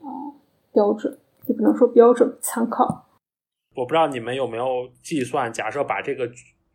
[0.00, 0.32] 呃
[0.72, 3.08] 标准，也不能说标准，参考。
[3.74, 6.30] 我不知道你们有没有计算，假设把这个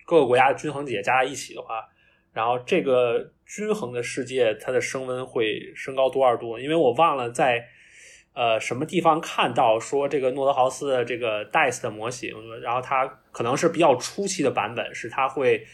[0.06, 1.68] 各个国家的均衡解加在一起的话。
[2.34, 6.58] 然后这个均衡的世界，它的升温会升高多少度？
[6.60, 7.68] 因为我忘了在
[8.34, 15.66] 呃什么地方看到说这个诺德豪斯的这个 DICE 的模型，然后它可能是比较初期的版本，是它会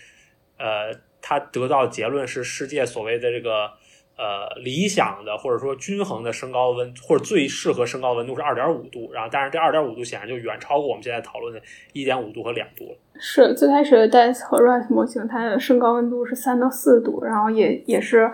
[0.58, 3.72] 呃它得到结论是世界所谓的这个。
[4.18, 11.62] 呃，理想的或者说均衡的升高温，或者最适合升高温度是二点五度，然后但是这二点五度显然就远超过我们现在讨论的
[11.94, 12.98] 一点五度和两度了。
[13.20, 18.32] 是最开始的 DICE 和 RISE 模型，它的升高温度是三到四度，然后也也是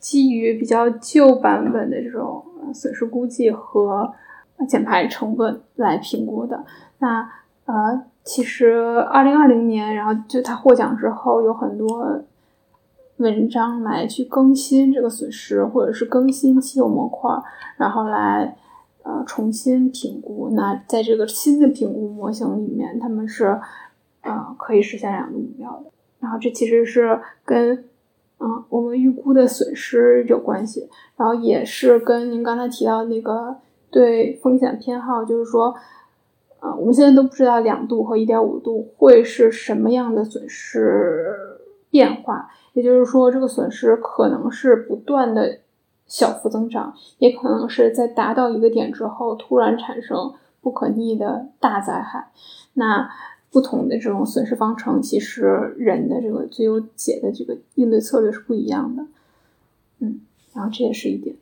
[0.00, 4.12] 基于比较旧版本的这种损失估计和
[4.68, 6.64] 减排成本来评估的。
[6.98, 7.20] 那
[7.66, 8.74] 呃，其实
[9.10, 12.20] 二零二零年，然后就它获奖之后，有很多。
[13.18, 17.30] 文章来去更新这个损失，或者是更新气候模块，
[17.76, 18.56] 然后来
[19.02, 20.50] 呃重新评估。
[20.52, 23.60] 那在这个新的评估模型里面，他们是
[24.22, 25.90] 呃可以实现两个目标的。
[26.18, 27.84] 然后这其实是跟
[28.38, 33.56] 嗯我们预估的损失有关系，然后也是跟您刚才提到那个
[33.90, 35.72] 对风险偏好，就是说
[36.58, 41.32] 啊我们现在都不知道两度和一点五度会是什么样的损失
[41.90, 42.50] 变化。
[42.74, 45.60] 也就是说，这个损失可能是不断的
[46.06, 52.32] 小幅增长，也可能是在达到一个点之后突然产生不可逆的大灾害。
[52.72, 53.08] 那
[53.52, 59.06] 不同的这种损失方程，其实人的这个最优解的这个应对策略是不一样的。
[60.00, 60.20] 嗯，
[60.52, 61.36] 然后这也是一点。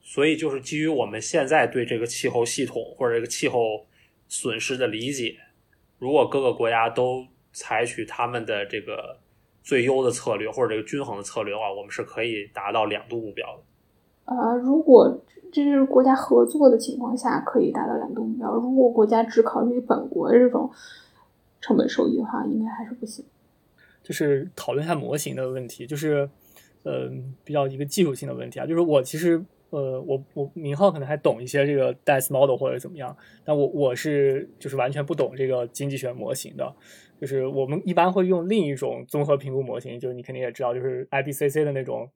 [0.00, 3.58] 所以，就是基于我们现在对这个气候系统或者这个气候
[4.28, 5.34] 损失的理解，
[5.98, 9.18] 如果各个国家都采取他们的这个。
[9.62, 13.62] 最优的策略或者这个均衡的策略的话，我们是可以达到两度目标的。
[14.24, 15.20] 呃，如果
[15.52, 18.54] 这是国家合作的情况下，可以达到两度目标。
[18.54, 20.70] 如果国家只考虑本国这种
[21.60, 23.24] 成本收益的话，应该还是不行。
[24.02, 26.28] 就是讨论一下模型的问题，就是
[26.84, 27.10] 呃，
[27.44, 28.66] 比较一个技术性的问题啊。
[28.66, 36.74] 就是我其实呃，我我明浩可能还懂一些这个 DICE model 或者怎么样，但我我是就是完全不懂这个经济学模型的。
[37.20, 42.10] 就是我们一般会用另一种综合评估模型，就是你肯定也知道，就是 IPCC 的那种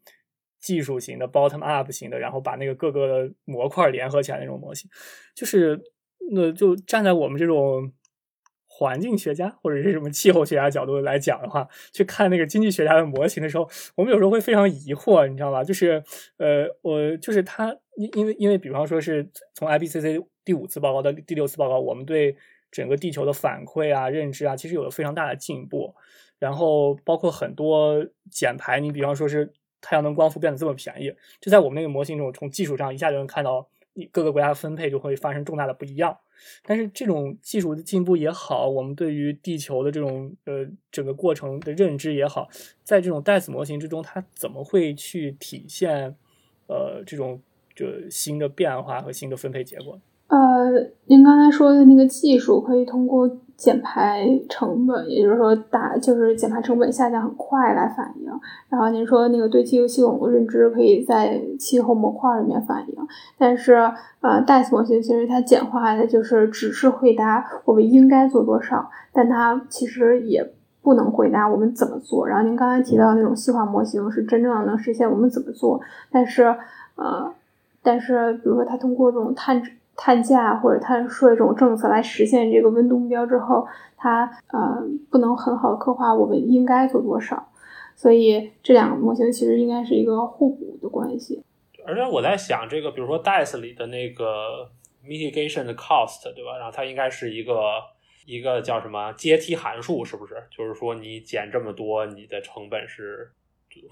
[0.59, 4.91] 技术型的 bottom up 型的，然后把那个各个模块联合起来那种模型。
[5.35, 5.79] 就是
[6.33, 7.93] 那就站在我们这种
[8.77, 15.63] 环境学家或者是什么气候学家角度来讲的话，去看那个经济学家的模型的时候，我们有时候会非常疑惑，你知道吧？
[15.63, 16.03] 就是
[16.39, 22.37] 呃，我就是他因因为因为比方说是从 IPCC 第五次报告到第六次报告，我们对
[22.73, 25.95] 整个地球的反馈啊、认知啊，其实有了非常大的进步。
[26.41, 33.69] 然后包括很多减排，你比方说是太阳能光伏变得这么便宜，就在我们那个模型中，从技术上一下就能看到，
[34.13, 36.17] 各个国家的分配就会发生重大的不一样。
[36.67, 42.49] 但是这种技术的进步也好，我们对于地球的这种呃整个过程的认知也好，
[42.83, 46.15] 在这种 DAS 模型之中，它怎么会去体现
[46.67, 47.41] 呃这种
[47.75, 49.99] 就新的变化和新的分配结果？
[50.27, 50.39] 呃，
[51.05, 58.31] 您刚才说的那个技术可以通过减排成本，也就是说大就是减排成本下降很快来反映。
[58.69, 62.95] 然后您说那个对气候系统的认知可以在气候模块里面反映，
[63.39, 63.75] 但是
[64.21, 72.27] 呃，DICE 模型其实它简化的就是只是回答我们应该做多少，但它其实也不能回答我们怎么做。
[72.27, 76.55] 然后您刚才提到那种细化模型是真正的能实现我们怎么做，但是
[76.97, 77.33] 呃，
[77.83, 79.63] 但是比如说它通过这种碳。
[79.97, 87.49] 碳价或者碳税这种政策来实现这个温度目标之后，它呃不能很好的刻画我们应该做多少，
[87.95, 91.43] 所以这两个模型其实应该是一个互补的关系。
[91.87, 94.71] 而且我在想，这个比如说 DICE 里的那个
[95.05, 96.57] mitigation 的 cost，对吧？
[96.59, 97.55] 然后它应该是一个
[98.27, 100.35] 一个叫什么阶梯函数，是不是？
[100.51, 103.31] 就是说你减这么多，你的成本是。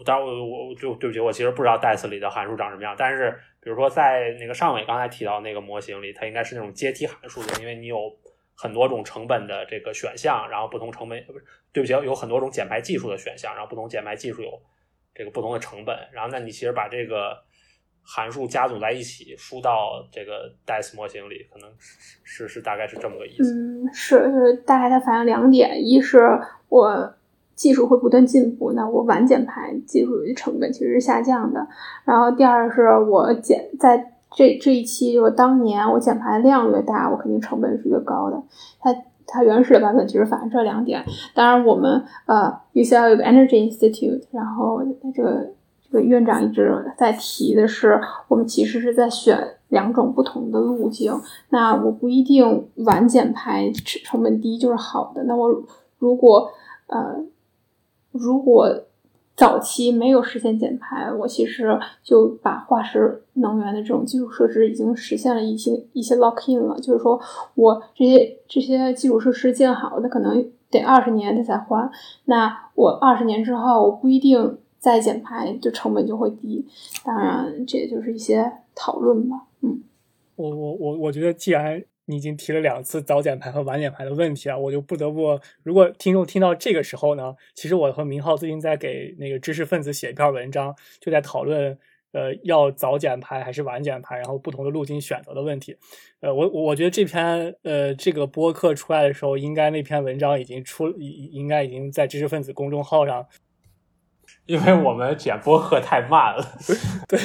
[0.05, 2.95] 当然，我我就对不起，我其实不知道 DICE 里的函数长什么样。
[2.97, 7.97] 但是，比如说在那个上伟刚才提到那个模型里，它应该是那种阶梯函数的，因为你有
[8.57, 14.61] 很多种成本的这个选项，然后不同成本不是对不起，有很多种减排技术的选项，然后不同减排技术有
[15.15, 15.97] 这个不同的成本。
[16.13, 17.41] 然后，那你其实把这个
[18.03, 23.55] 函数加总在一起，输到这个 DICE 模型里，可能是是大概是这么个意思。
[23.55, 26.19] 嗯，是是大概它反映两点，一是
[26.69, 27.15] 我。
[27.63, 31.65] 技术会不断进步，那我晚减排技术成本其实是下降的。
[32.05, 38.43] 然后第二是我减在这这一期，就是当年我减排量越大，我肯定成本是越高的。
[38.81, 38.93] 它
[39.29, 41.05] 它原始的版本其实反映这两点。
[41.37, 44.83] 当然我们呃，UCL 有个 Energy Institute，然后
[45.15, 45.47] 这个
[45.89, 49.39] 这个院长一直在提的是，我们其实是在选
[49.69, 51.15] 两种不同的路径。
[51.51, 53.71] 那我不一定晚减排
[54.05, 55.23] 成本低就是好的。
[55.29, 55.63] 那我
[56.01, 56.51] 如果
[56.89, 57.25] 呃。
[58.13, 58.85] 如果
[59.35, 67.21] 早期没有实现减排，我其实就把化石能源的这种基础设施已经实现了一些一些 lock in 了，就是说
[67.55, 71.91] 我这些这些基础设施建好，那可能得二十年它才换，
[72.27, 76.65] 那我二十年之后我不一定再减排，就成本就会低。
[77.05, 79.47] 当然，这也就是一些讨论吧。
[79.63, 79.83] 嗯，
[80.37, 81.83] 我我我我觉得既然。
[82.13, 91.79] 你已经提了两次早减排和晚减排的问题啊，我就不得不，如果听众听到这个时候呢，其实我和明浩最近在给那个知识分子写一篇文章，就在讨论，
[92.13, 95.75] 呃，要早减排还是晚减排，然后不同的路径选择的问题。
[96.21, 103.27] 呃，我我觉得这篇呃这个播客出来的时候，应该那篇文章已经出，应应该已经在知识分子公众号上。
[104.53, 106.45] 因为我们剪播客太慢了，
[107.09, 107.19] 对，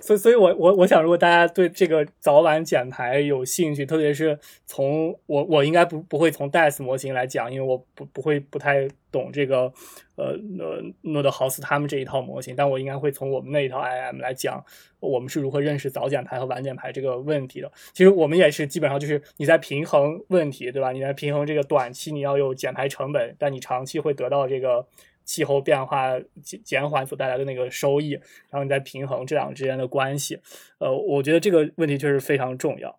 [0.00, 9.72] 所以，所以我我我想，如果大家对这个早晚减排有兴趣，特别是从我我应该不不会从 DAS 模型来讲，因为我不不会不太懂这个
[10.14, 14.64] 呃呃诺德豪斯他们这一套模型，但我应该会从我们那一套 IM 来讲，
[15.00, 17.72] 我们是如何认识早减排和晚减排这个问题的。
[17.92, 20.92] 其实我们也是基本上就是你在平衡问题，对吧？
[20.92, 24.86] 你在平衡这个短期你要有减排成本，但你长期会得到这个。
[25.28, 28.12] 气候变化减减缓所带来的那个收益，
[28.48, 30.40] 然后你再平衡这两之间的关系，
[30.78, 32.98] 呃，我觉得这个问题确实非常重要。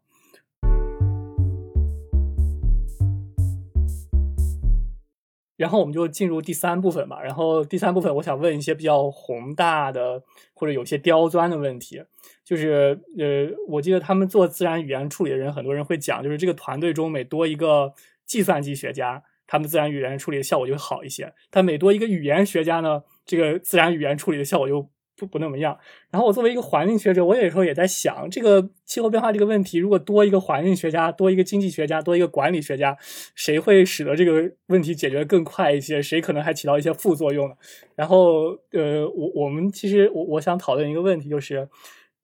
[5.58, 7.20] 然后我们就进入第三部分吧。
[7.22, 10.24] 然后第三部分，我想问一些比较宏大的
[10.54, 12.04] 或者有些刁钻的问题，
[12.46, 17.94] 就是呃，我记得他们做自然语言处理的人，很多人会讲，就是这个团队中每多一个
[18.26, 19.24] 计算机学家。
[19.52, 24.88] 他们自然语言处理的效果就会好一些，但每多一个语言学家呢，这个自然语言处理的效果就
[25.18, 25.76] 不不那么样。
[26.12, 32.96] 然后我作为一个环境学者，我有时候也在想，这个气候变化这个问题，如果多一个环境学家，多一个经济学家，多一个管理学家，
[33.34, 36.00] 谁会使得这个问题解决更快一些？
[36.00, 37.56] 谁可能还起到一些副作用呢？
[37.96, 41.68] 然后，呃，我我们其实我我想讨论一个问题，就是，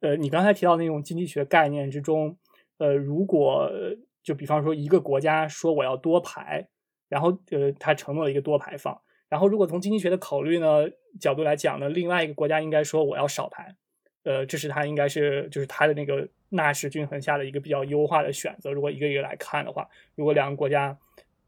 [0.01, 2.37] 呃，你刚才提到那种经济学概念之中，
[2.77, 3.67] 呃，如果
[4.23, 6.67] 就比方说一个国家说我要多排。
[7.15, 8.99] 然后，呃，他承诺了一个多排放。
[9.29, 10.83] 然后，如果从经济学的考虑呢
[11.17, 13.73] 角度来讲呢，另外一个国家应该说我要少排。
[14.23, 18.73] 呃，这是他应该是就是他的那个纳什均衡下的一个比较优化的选择。
[18.73, 20.97] 如果一个一个来看的话，如果两个国家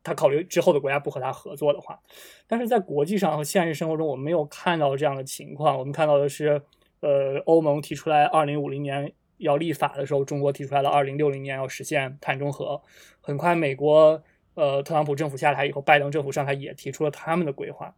[0.03, 1.99] 他考虑之后的国家不和他合作的话，
[2.47, 5.77] 但是在国际上和现实生活中，我们没有看到这样的情况。
[5.77, 6.61] 我们看到的是，
[7.01, 12.81] 呃，欧盟提出来二零五零年要立法的时候，中国提出来了二零六零年要实现碳中和。
[13.21, 14.23] 很快，美国。
[14.57, 17.93] 呃，特朗普政府下台以后，拜登政府上台也提出了他们的规划。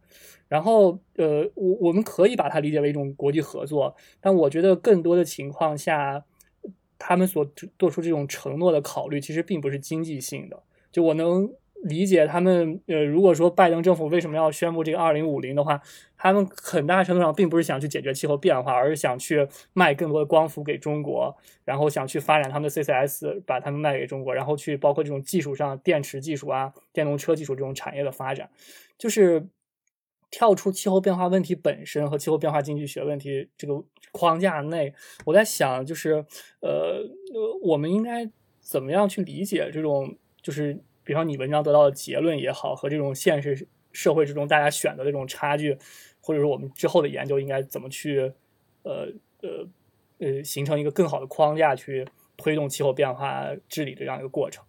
[0.46, 6.22] 然后，呃，我我们可以把它理解为一种国际合作，但我觉得更多的情况下，
[6.98, 7.42] 他们所
[7.78, 10.62] 做出这种承诺的考虑，其实并不是经济性的。
[10.92, 11.50] 就我能。
[11.84, 15.80] 理解他们，呃，如果说拜登政府为什么要宣布这个二零五零的话，
[16.16, 28.50] 他们很大程度上并不是想去解决气候变化，而是想去卖更多的光伏给中国，然后想去发展他们的 CCS，把他们卖给中国，然后去包括这种技术上，电池技术啊，电动车技术这种产业的发展，
[28.98, 29.48] 就是
[30.30, 34.92] 跳出气候变化问题本身和气候变化经济学问题这个框架内，
[35.24, 36.26] 我在想，就是
[36.60, 37.02] 呃，
[37.62, 40.78] 我们应该怎么样去理解这种，就是。
[41.10, 45.76] 比方你文章得到的结论也好，和这种现实社会之中大家选择的这种差距，
[46.20, 48.32] 或者说我们之后的研究应该怎么去，
[48.84, 49.08] 呃
[49.42, 49.66] 呃
[50.20, 52.06] 呃，形成一个更好的框架去
[52.36, 54.64] 推动气候变化治理的这样一个过程。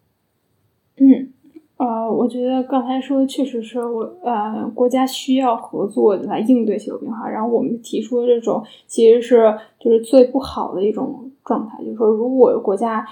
[0.96, 1.32] 嗯，
[1.78, 13.06] 呃，我觉得刚才说的确实是我呃，国家需要合作来应对气候变化，然后我们提出的这种其实是就是最不好的一种状态，就是说如果国家。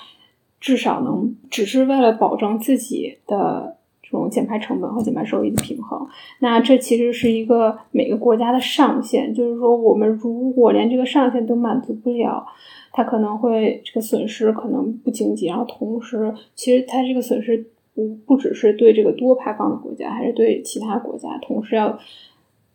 [0.60, 6.08] 至少能只是为了保证自己的这种减排成本和减排收益的平衡，
[6.40, 9.34] 那这其实是一个每个国家的上限。
[9.34, 12.46] 就是说，我们如果连这个上限都满足不了，
[12.92, 15.48] 它可能会这个损失可能不经济。
[15.48, 21.98] 然后同时，其实它这个损失不不只是对这个多排放的国家，还是对其他国家同时要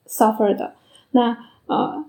[0.07, 0.74] suffer 的。
[1.11, 2.05] 那呃。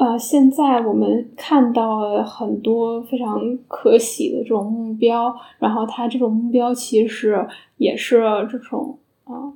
[0.00, 7.46] 呃，现在我们看到了很多非常可喜的这种目标，然后它这种目标其实
[7.76, 9.52] 也是这种啊，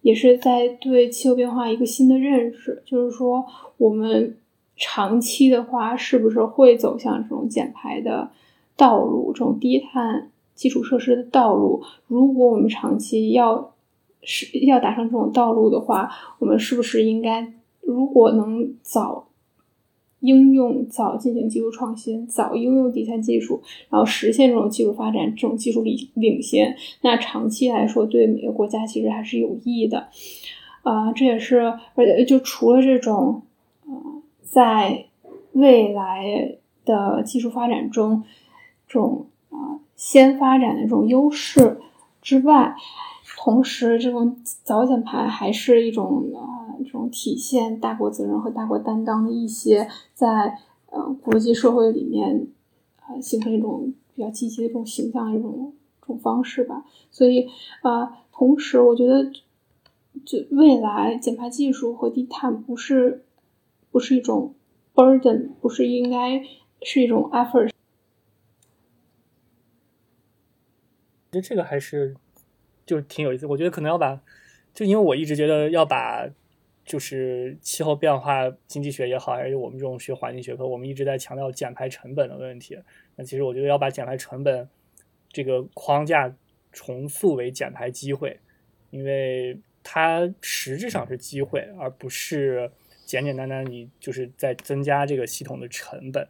[0.00, 3.44] 也是在对气候变化一个新的认识，就是说
[3.76, 4.34] 我们
[4.76, 8.30] 长期的话是不是会走向这种减排的
[8.78, 11.82] 道路，这种低碳基础设施的道路？
[12.06, 13.74] 如果我们长期要
[14.22, 17.52] 是要达成这种道路的话，我们是不是应该
[17.82, 19.25] 如果能早？
[20.20, 30.08] 应用早进行技术创新，早应用底下技术，然后实现这种技术发展，这种技术领领先，那长期来说对每个国家其实还是有益的。
[30.82, 33.42] 呃，这也是呃，就除了这种
[33.86, 35.06] 呃，在
[35.52, 38.22] 未来的技术发展中，
[38.86, 41.78] 这种啊先发展的这种优势
[42.22, 42.74] 之外，
[43.36, 52.48] 同时这种早减排还是一种啊这种体现大国责任和大国担当的一些在呃国际社会里面
[53.00, 56.84] 啊形成一种比较积极的这种形象一种这种方式吧。
[57.10, 57.48] 所以
[57.82, 59.30] 啊，同时我觉得。
[60.24, 63.26] 就未来减排技术和低碳不是
[63.90, 64.54] 不是一种
[64.94, 66.42] burden，不是应该
[66.80, 67.68] 是一种 effort。
[71.30, 72.16] 其实这个还是
[72.86, 73.44] 就挺有意思。
[73.46, 74.18] 我觉得可能要把，
[74.72, 76.26] 就因为我一直觉得要把，
[76.84, 82.78] 就是气候变化经济学也好，还是我们这种学环境学科，我们一直在强调减排成本的问题。
[83.16, 84.66] 那其实我觉得要把减排成本
[85.30, 86.34] 这个框架
[86.72, 88.38] 重塑为减排机会，
[88.90, 89.58] 因为。
[89.88, 92.68] 它实质上是机会，而不是
[93.06, 96.28] 简简单单你就是在增加这个系统的成本。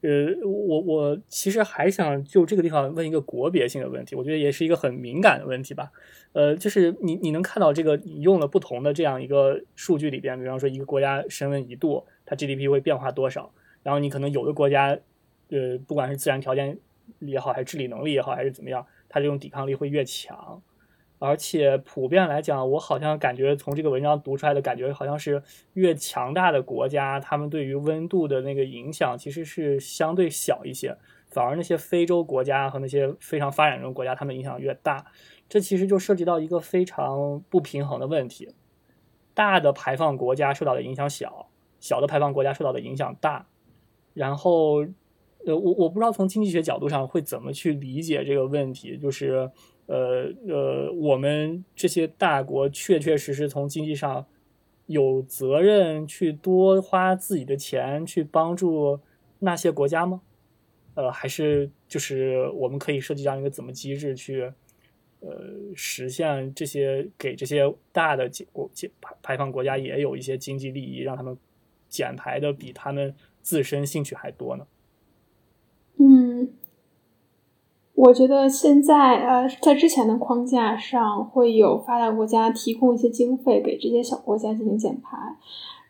[0.00, 5.90] 呃，我我其实还想就这个地方问一个国别性的问题，我觉得也是一个很敏感的问题吧。
[6.32, 13.52] 呃，就是你你能看到这个你用了不同的这样一个数据里边，比方说一个国家升温一度，它 GDP 会变化多少？
[13.82, 14.96] 然后你可能有的国家，
[15.50, 16.78] 呃，不管是自然条件
[17.18, 20.62] 也好，还是治理能力也好，还是怎么样，它这种抵抗力会越强。
[21.24, 25.40] 而且普遍来讲，我好像感觉从这个文章读出来的感觉，好像是
[25.74, 30.96] 越强大的国家，他们对于温度的那个影响其实是相对小一些，
[31.28, 35.06] 反而那些非洲国家和那些非常发展中国家，他们影响越大。
[35.48, 38.52] 这其实就涉及到一个非常不平衡的问题：
[39.32, 41.46] 大的排放国家受到的影响小，
[41.78, 43.46] 小的排放国家受到的影响大。
[44.12, 44.80] 然后，
[45.46, 49.48] 呃，我我不知道从经济学角度上会怎么去理解这个问题，就是。
[49.86, 54.24] 呃呃，我们这些大国确确实实从经济上
[54.86, 59.00] 有责任去多花自己的钱去帮助
[59.40, 60.22] 那些国家吗？
[60.94, 64.52] 呃，还是就是我们可以设计这样一个怎么机制去
[65.20, 71.36] 呃实现这些给这些大的国减排排放国家也有一些经济利益，让他们
[71.88, 74.66] 减排的比他们自身兴趣还多呢？
[75.96, 76.52] 嗯。
[78.02, 85.16] 我觉得现在，呃，在之前的框架上，会有发达国家提供一些经费给这些小国家进行减排，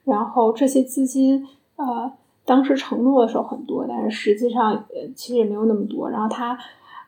[0.04, 2.12] 然后这些资金，呃，
[2.44, 6.10] 当时承诺的时候很多，但是实际上，呃，其实也没有那么多。
[6.10, 6.58] 然后它，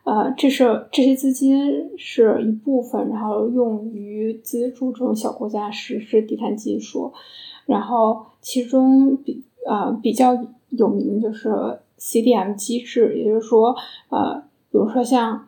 [0.04, 7.12] 呃，这是这些资金是一部分，然后用于资助这种小国家实施低碳技术，
[7.66, 10.34] 然后其中比，呃，比较
[10.70, 11.50] 有名就是
[11.98, 13.76] CDM 机制，也就是说，
[14.08, 14.42] 呃。
[14.74, 15.46] 比如说像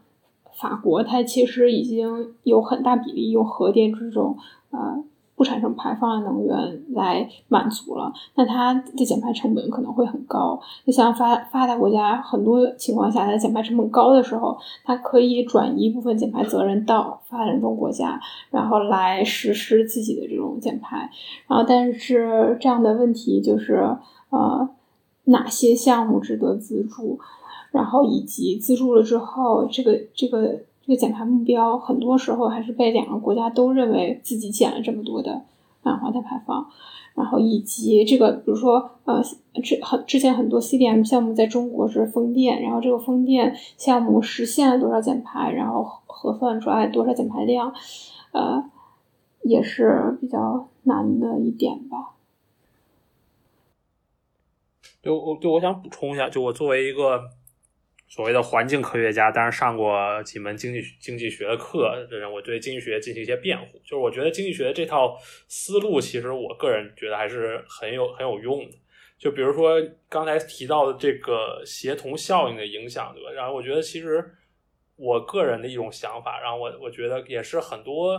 [0.56, 4.36] 法国，它其实已经有很大比例用核电这种
[4.70, 5.02] 呃
[5.34, 10.60] 不产生排放的能源来满足了，那它的减排成本可能会很高。
[10.86, 18.20] 就像发发达国家，很多情况下它减排成本高的时候，它可以转移一部分减排责任到发展中国家，
[18.52, 21.10] 然后来实施自己的这种减排。
[21.48, 23.96] 然后，但是这样的问题就是
[24.30, 24.68] 呃
[25.26, 27.20] 哪些项目值得资助？
[27.70, 35.42] 然后以及资助了之后，这个这个这个减排目标，很多时候还是被两个国家都认为自己减了这么多的
[35.82, 36.66] 二氧化碳排放。
[37.14, 39.22] 然后以及这个，比如说呃，
[39.62, 47.72] 之很之前很多 CDM 项目在中国是风电，然后这个风电项目实现了多少减排，然后核算出来多少减排量，
[48.32, 48.62] 呃，
[49.42, 52.15] 也是比较难的一点吧。
[55.06, 57.22] 就我就我想补充一下，就我作为一个。
[58.08, 63.76] 所谓的环境科学家，当然上过几门经济经济学的课的人，我对经济学进行一些辩护。
[63.80, 68.78] 就是我觉得经济学这套思路，其实我个人觉得还是很有很有用的。
[69.18, 73.30] 就比如说刚才提到的这个协同效应的影响，对吧？
[73.32, 74.24] 然后我觉得其实
[74.94, 78.12] 我个人的一种想法，然后我我觉得也是很多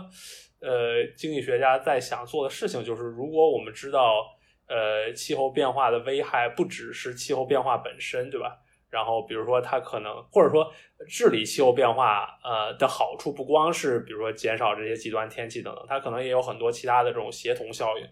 [0.60, 4.22] 呃经济学家在想做的事情，就是如果我们知道
[4.68, 8.58] 呃气候变化的危害不只是气候变化本身，对吧？
[8.90, 10.72] 然后，比如说，它可能或者说
[11.06, 18.06] 治理气候变化，呃的好处不光是比如说减少这些极端天气等等，它可能也有很多其他的这种协同效应。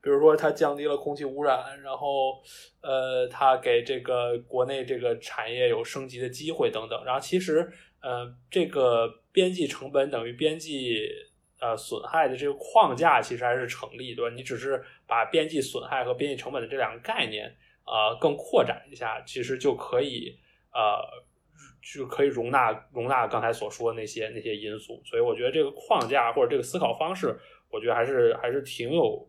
[0.00, 2.40] 比如说，它降低了空气污染，然后
[2.80, 7.04] 呃，它给这个国内这个产业有升级的机会等等。
[7.04, 11.08] 然后，其实呃，这个边际成本等于边际
[11.60, 14.34] 呃损害的这个框架其实还是成立，对吧？
[14.34, 14.82] 你只是
[15.12, 17.54] 把边际损害和边际成本的这两个概念。
[17.84, 20.38] 呃，更扩展一下，其实就可以，
[20.72, 21.02] 呃，
[21.82, 25.02] 就可以容纳容纳刚才所说的那些那些因素。
[25.04, 27.36] 所以我觉得这个框架或者这个思考方式，
[27.68, 29.28] 我觉得还是还是挺有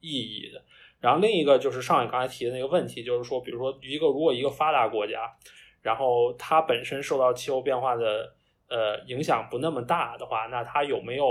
[0.00, 0.64] 意义的。
[1.00, 5.30] 然后另一个就是上海刚才提的那个问题，就是说，比如说一个如果一个发达国家，
[5.82, 8.34] 然后它本身受到气候变化的
[8.70, 11.26] 呃影响不那么大的话，那它有没有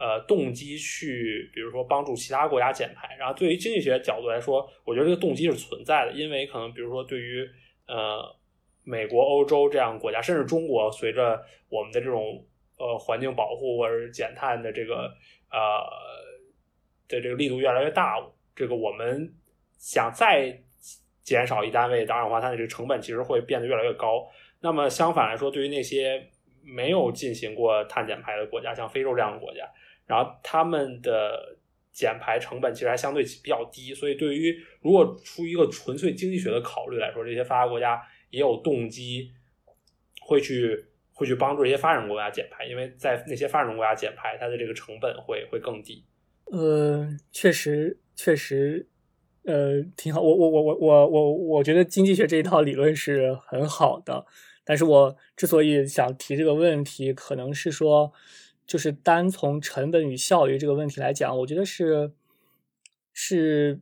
[0.00, 3.14] 呃动机去，比如说帮助其他国家减排？
[3.18, 7.46] 然后对于经济学角度来说，我觉得这个动机是存在的，因为可能比如说对于
[7.86, 8.24] 呃
[8.82, 11.38] 美国、欧洲这样国家，甚至中国，随着
[11.68, 12.42] 我们的这种
[12.78, 15.14] 呃环境保护或者减碳的这个
[15.52, 15.84] 呃
[17.06, 18.16] 的这个力度越来越大。
[18.56, 19.32] 这个我们
[19.78, 20.62] 想再
[21.22, 24.26] 减少一单位的二氧化碳的这个成本，其实会变得越来越高。
[24.60, 26.28] 那么相反来说，对于那些
[26.62, 29.66] 没有进行过碳减排的国家，像非洲这样的国家，
[30.10, 31.56] 然后他们的
[31.92, 33.94] 减排成本其实还相对比较低。
[33.94, 39.30] 所以，对于如果出于一个纯粹经济学的考虑来说，这些发达国家也有动机
[40.20, 46.04] 会去会去帮助这些发展国家减排，因为在那些发展中国家减排，它的这个成本会会更低。
[46.46, 47.98] 呃，确实。
[48.16, 48.86] 确实，
[49.44, 50.20] 呃，挺好。
[50.20, 54.26] 我我我我我我我觉得经济学这一套理论是很好的，
[54.62, 58.12] 但是我之所以想提这个问题，可能是说，
[58.70, 62.12] 就是单从成本与效率这个问题来讲，我觉得是
[63.12, 63.80] 是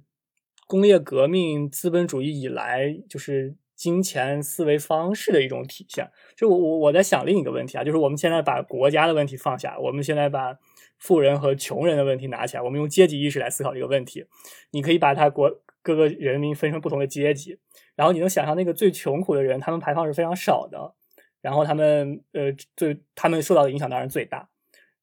[0.66, 6.10] 工业革命资本主义以来就是金钱思维方式的一种体现。
[6.34, 10.58] 就我我我在想另一个问题啊，就是我们现在把国家的问题放下，我们现在把。
[11.00, 14.26] 富人和穷人的问题拿起来，我们用阶级意识来思考这个问题。
[14.72, 15.48] 你可以把他国
[15.80, 17.56] 各个人民分成不同的阶级，
[17.94, 20.96] 然后你能想象那个最穷苦的人，他们排放是非常少的，
[21.40, 24.48] 然后他们呃最他们受到的影响当然最大。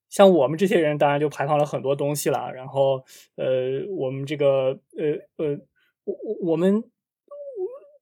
[0.10, 2.52] 像我们这些人，当然就排放了很多东西了。
[2.54, 3.04] 然后
[3.36, 5.60] 呃，我们这个呃呃，
[6.04, 6.84] 我我我们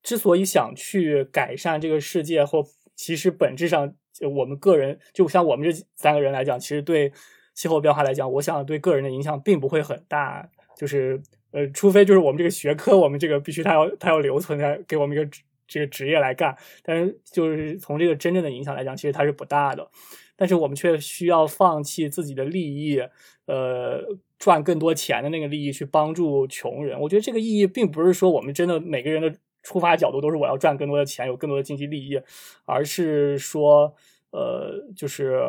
[0.01, 2.63] 之所以想去改善这个世界，或
[2.95, 3.93] 其实本质上，
[4.35, 7.11] 我们个人就像我们这三个人来讲，其实对。
[7.55, 15.29] 气候变化来讲，我想对个人的影响并不会很大，就是呃，除非就是我们这个学科，我们这个必须它要它要留存在给我们一个
[15.67, 19.87] 这个职业来干，但是就是从这个真正的影响来讲，其实它是不大的。
[20.35, 22.99] 但是我们却需要放弃自己的利益，
[23.45, 24.01] 呃，
[24.37, 26.99] 赚更多钱的那个利益去帮助穷人。
[26.99, 32.19] 我觉得这个意义并不是说我们真的每个人的出发角度都是我要赚更多的钱，有更多的经济利益，
[32.65, 33.93] 而是说，
[34.31, 35.41] 呃，就是。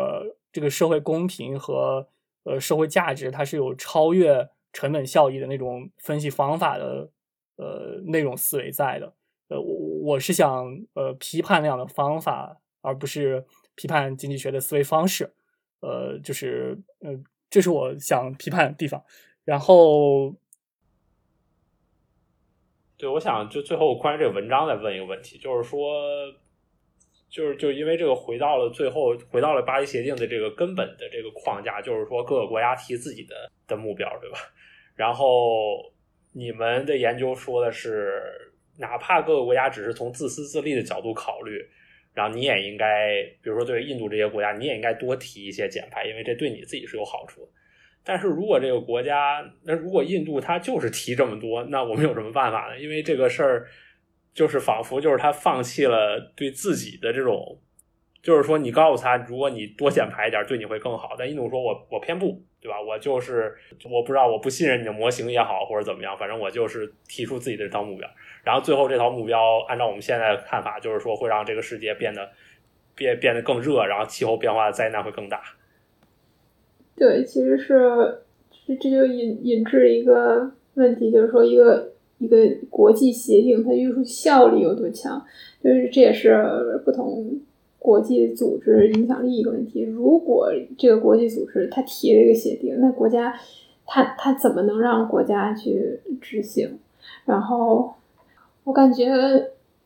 [0.55, 2.07] 这个社会公平和
[2.45, 7.11] 呃社会价值，它是有超越成本效益的那种分析方法的
[7.57, 9.13] 呃那种思维在的。
[9.49, 10.65] 呃，我我是想
[10.95, 13.45] 呃批判那样的方法，而不是
[13.75, 15.35] 批判经济学的思维方式。
[15.81, 17.11] 呃，就是呃，
[17.51, 19.03] 这是我想批判的地方。
[19.45, 20.35] 然后，
[22.97, 26.03] 对，我想就最后关于这个文章再问一个问题，就是说。
[27.31, 34.39] 就是就因为这个回到了最后，回到了巴黎协定的这个根本的这个框架，就是说各个国家提自己的的目标，对吧？
[34.95, 35.93] 然后
[36.31, 41.59] 你们的研究说的是，哪怕各个国家只是从自私自利的角度考虑，
[42.15, 47.47] 然后你也应该，比如说对印度这些国家，你也应该多提一些减排，因为这对你自己是有好处。
[48.03, 52.79] 但是如果这个国家，那如果印度它就是提这么多，那我们有什么办法呢？
[52.81, 53.67] 因为这个事儿。
[54.35, 57.57] 就是仿佛就是他放弃了对自己的这种，
[58.25, 61.11] 就是说你告诉他，如果你多减排一点，对你会更好。
[61.19, 62.81] 但印度说我我偏不，对吧？
[62.81, 63.55] 我就是
[63.85, 68.09] 我不知道，我不信任你的模型也好，或者怎么样，反正我就是提出自己的这套目标。
[68.43, 72.31] 然后最后这套目标，按照我们现在的看法，就是说会让这个世界变得
[72.95, 75.43] 变变得更热，然后气候变化的灾难会更大。
[76.97, 78.23] 对，其实是
[78.67, 81.93] 这这就引引致一个问题，就是说一个。
[82.19, 82.37] 一个
[82.71, 85.21] 国际协定，它约束效力有多强？
[85.63, 87.39] 就是这也是不同
[87.85, 89.83] 国际组织影响力一个问题。
[89.83, 93.35] 如果这个国际组织它提了一个协定，那国家
[93.85, 96.79] 它它怎么能让国家去执行？
[97.27, 97.93] 然后
[98.65, 99.07] 我感觉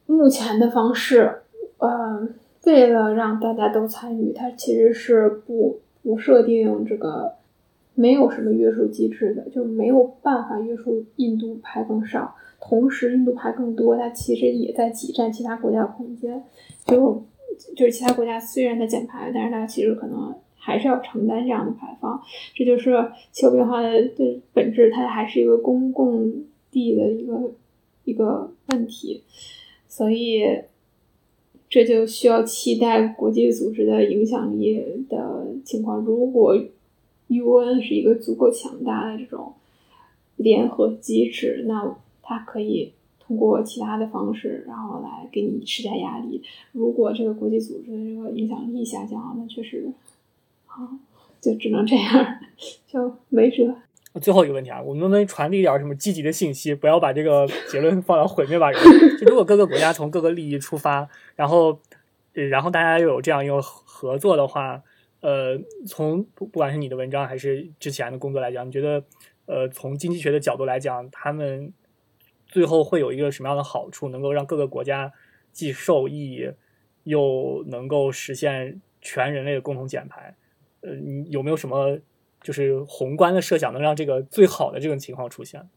[0.06, 1.40] 目前的方式，
[1.78, 2.28] 呃，
[2.66, 7.32] 为了让大家都参与，它其实是不不设定这个。
[7.94, 16.44] 没有什么约束机制的，就没有办法约束印度排更少，同时印度排更多，它其实也在挤占其他国家的空间。
[16.84, 17.24] 就
[17.76, 22.22] 就是其他国家虽然在减排，但是它其实可能还是要承担这样的排放。
[22.54, 22.92] 这就是
[23.32, 26.32] 气候变化的的本质，它还是一个公共
[26.70, 27.52] 地的一个
[28.04, 29.22] 一个问题。
[29.88, 30.42] 所以
[31.68, 36.00] 这就需要期待国际组织的影响力的情况。
[36.00, 36.56] 如果
[37.28, 39.52] UN 是一个足够强大的这种
[40.36, 42.92] 联合机制，那它可以
[43.28, 46.42] 通过其他的方式，然后来给你施加压力。
[46.72, 49.86] 如果这个国际组织的这个影响力下降，那确实，
[50.66, 50.88] 啊，
[51.38, 52.38] 就只能这样，
[52.86, 53.74] 就没辙。
[54.22, 56.74] 最后一个问题啊，我们能不能传递一点什么积极的信息？
[56.74, 58.72] 不要把这个结论放到毁灭吧。
[58.72, 61.06] 就如果各个国家从各个利益出发，
[61.36, 61.78] 然后，
[62.32, 64.82] 然后大家又有这样一个合作的话，
[65.20, 69.04] 呃，从不不管是你的文章还是之前的工作来讲，你觉得，
[69.44, 71.72] 呃，从经济学的角度来讲，他们
[72.48, 75.12] 最后会有一个什么样的好处，能够让各个国家
[75.52, 76.50] 既受益，
[77.04, 80.34] 又能够实现全人类的共同减排？
[80.80, 81.98] 呃，你有没有什么？
[82.40, 85.68] 就是宏观的设想能让这个最好的这种情况出现。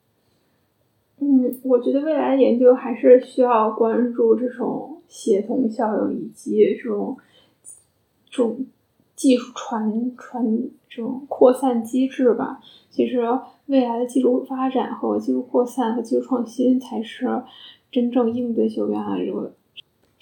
[1.17, 7.17] 嗯，我觉得未来研究还是需要关注这种协同效应以及这种
[8.30, 8.67] 这种
[9.15, 10.45] 技术传传
[10.88, 12.59] 这种扩散机制吧。
[12.91, 13.24] 其实
[13.72, 17.41] 未来的技术发展和技术扩散和技术创新才是
[17.91, 19.53] 真正应对气候变化这个。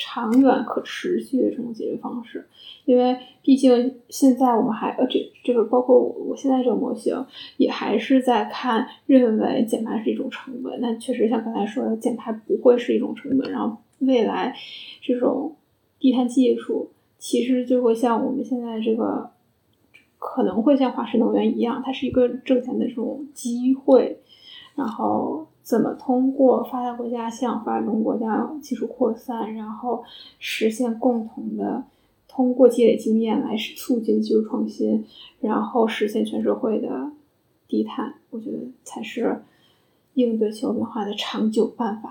[0.01, 2.47] 长远可持续的这种解决方式，
[2.85, 7.25] 因为毕竟现在我们还呃这这个包括我现在这个模型
[7.57, 14.55] 也还是在看认为减排是一种成本，但确实像刚才说的减排不会是一种成本，然后未来
[15.01, 15.57] 这种
[15.99, 19.29] 低碳技术其实就会像我们现在这个
[20.19, 24.21] 可能会像化石能源一样，它是一个挣钱的这种机会，
[24.75, 25.47] 然后。
[25.61, 30.03] 怎么通过发达国家向发展中国家技术扩散，然后
[30.39, 31.83] 实现共同的
[32.27, 35.05] 通过积累经验来促进技术创新，
[35.41, 37.11] 然后实现全社会的
[37.67, 38.15] 低碳？
[38.31, 39.43] 我觉得才是
[40.15, 42.09] 应对气候变化的长久办法。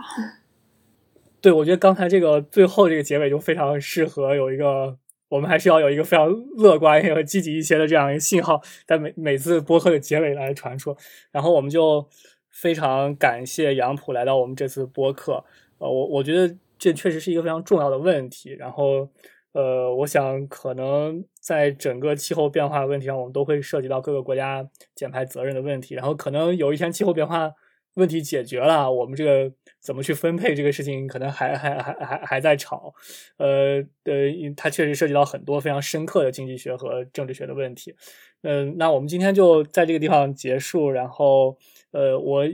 [1.40, 4.96] 对，我觉得刚才这个最后这个结尾就非常适合有一个，
[5.29, 10.97] 我们还是要有一个非常乐观和积极一些的这样一个信号，在每每次播客的结尾来传出，
[11.31, 12.09] 然后我们就。
[12.51, 15.45] 非常感谢杨浦来到我们这次播客，
[15.79, 18.51] 呃，我我觉得这确实是一个非常重要的问题。
[18.51, 19.09] 然后，
[19.53, 25.95] 呃，我想可能在整个气候变化问题上，我们都会涉及到各个国家减排责任的问题。
[25.95, 27.53] 然后，可能有一天气候变化
[27.95, 32.95] 问题解决了，我们这个怎么去分配这个事情，可能还还还还还在吵。
[33.37, 37.95] 呃呃，它确实涉及到很多非常深刻的经济学和政治学的问题。
[38.43, 41.57] 嗯，那我们今天就在这个地方结束，然后。
[41.91, 42.45] 呃，我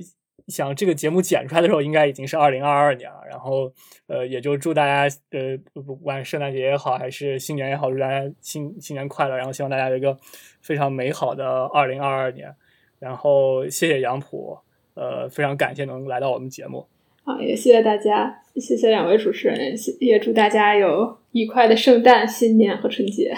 [0.47, 3.21] 想这个节目剪出来的时候，应该已经是二零二二年了。
[3.29, 3.73] 然后，
[4.07, 9.37] 呃，也就祝大家，呃，不管圣诞节也好，还是新年也好，祝大家新新年快乐。
[9.37, 10.17] 然后，希望大家有一个
[10.63, 12.55] 非常美好的二零二二年。
[13.01, 14.57] 然后，谢谢杨浦，
[14.95, 16.94] 呃，非常感谢能来到我们节目。
[17.25, 23.35] 好，也谢谢大家，谢谢两位主持人，也祝大家有愉快的圣诞、新年和春节。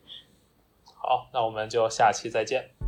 [0.94, 2.79] 好，那我们就下期再见。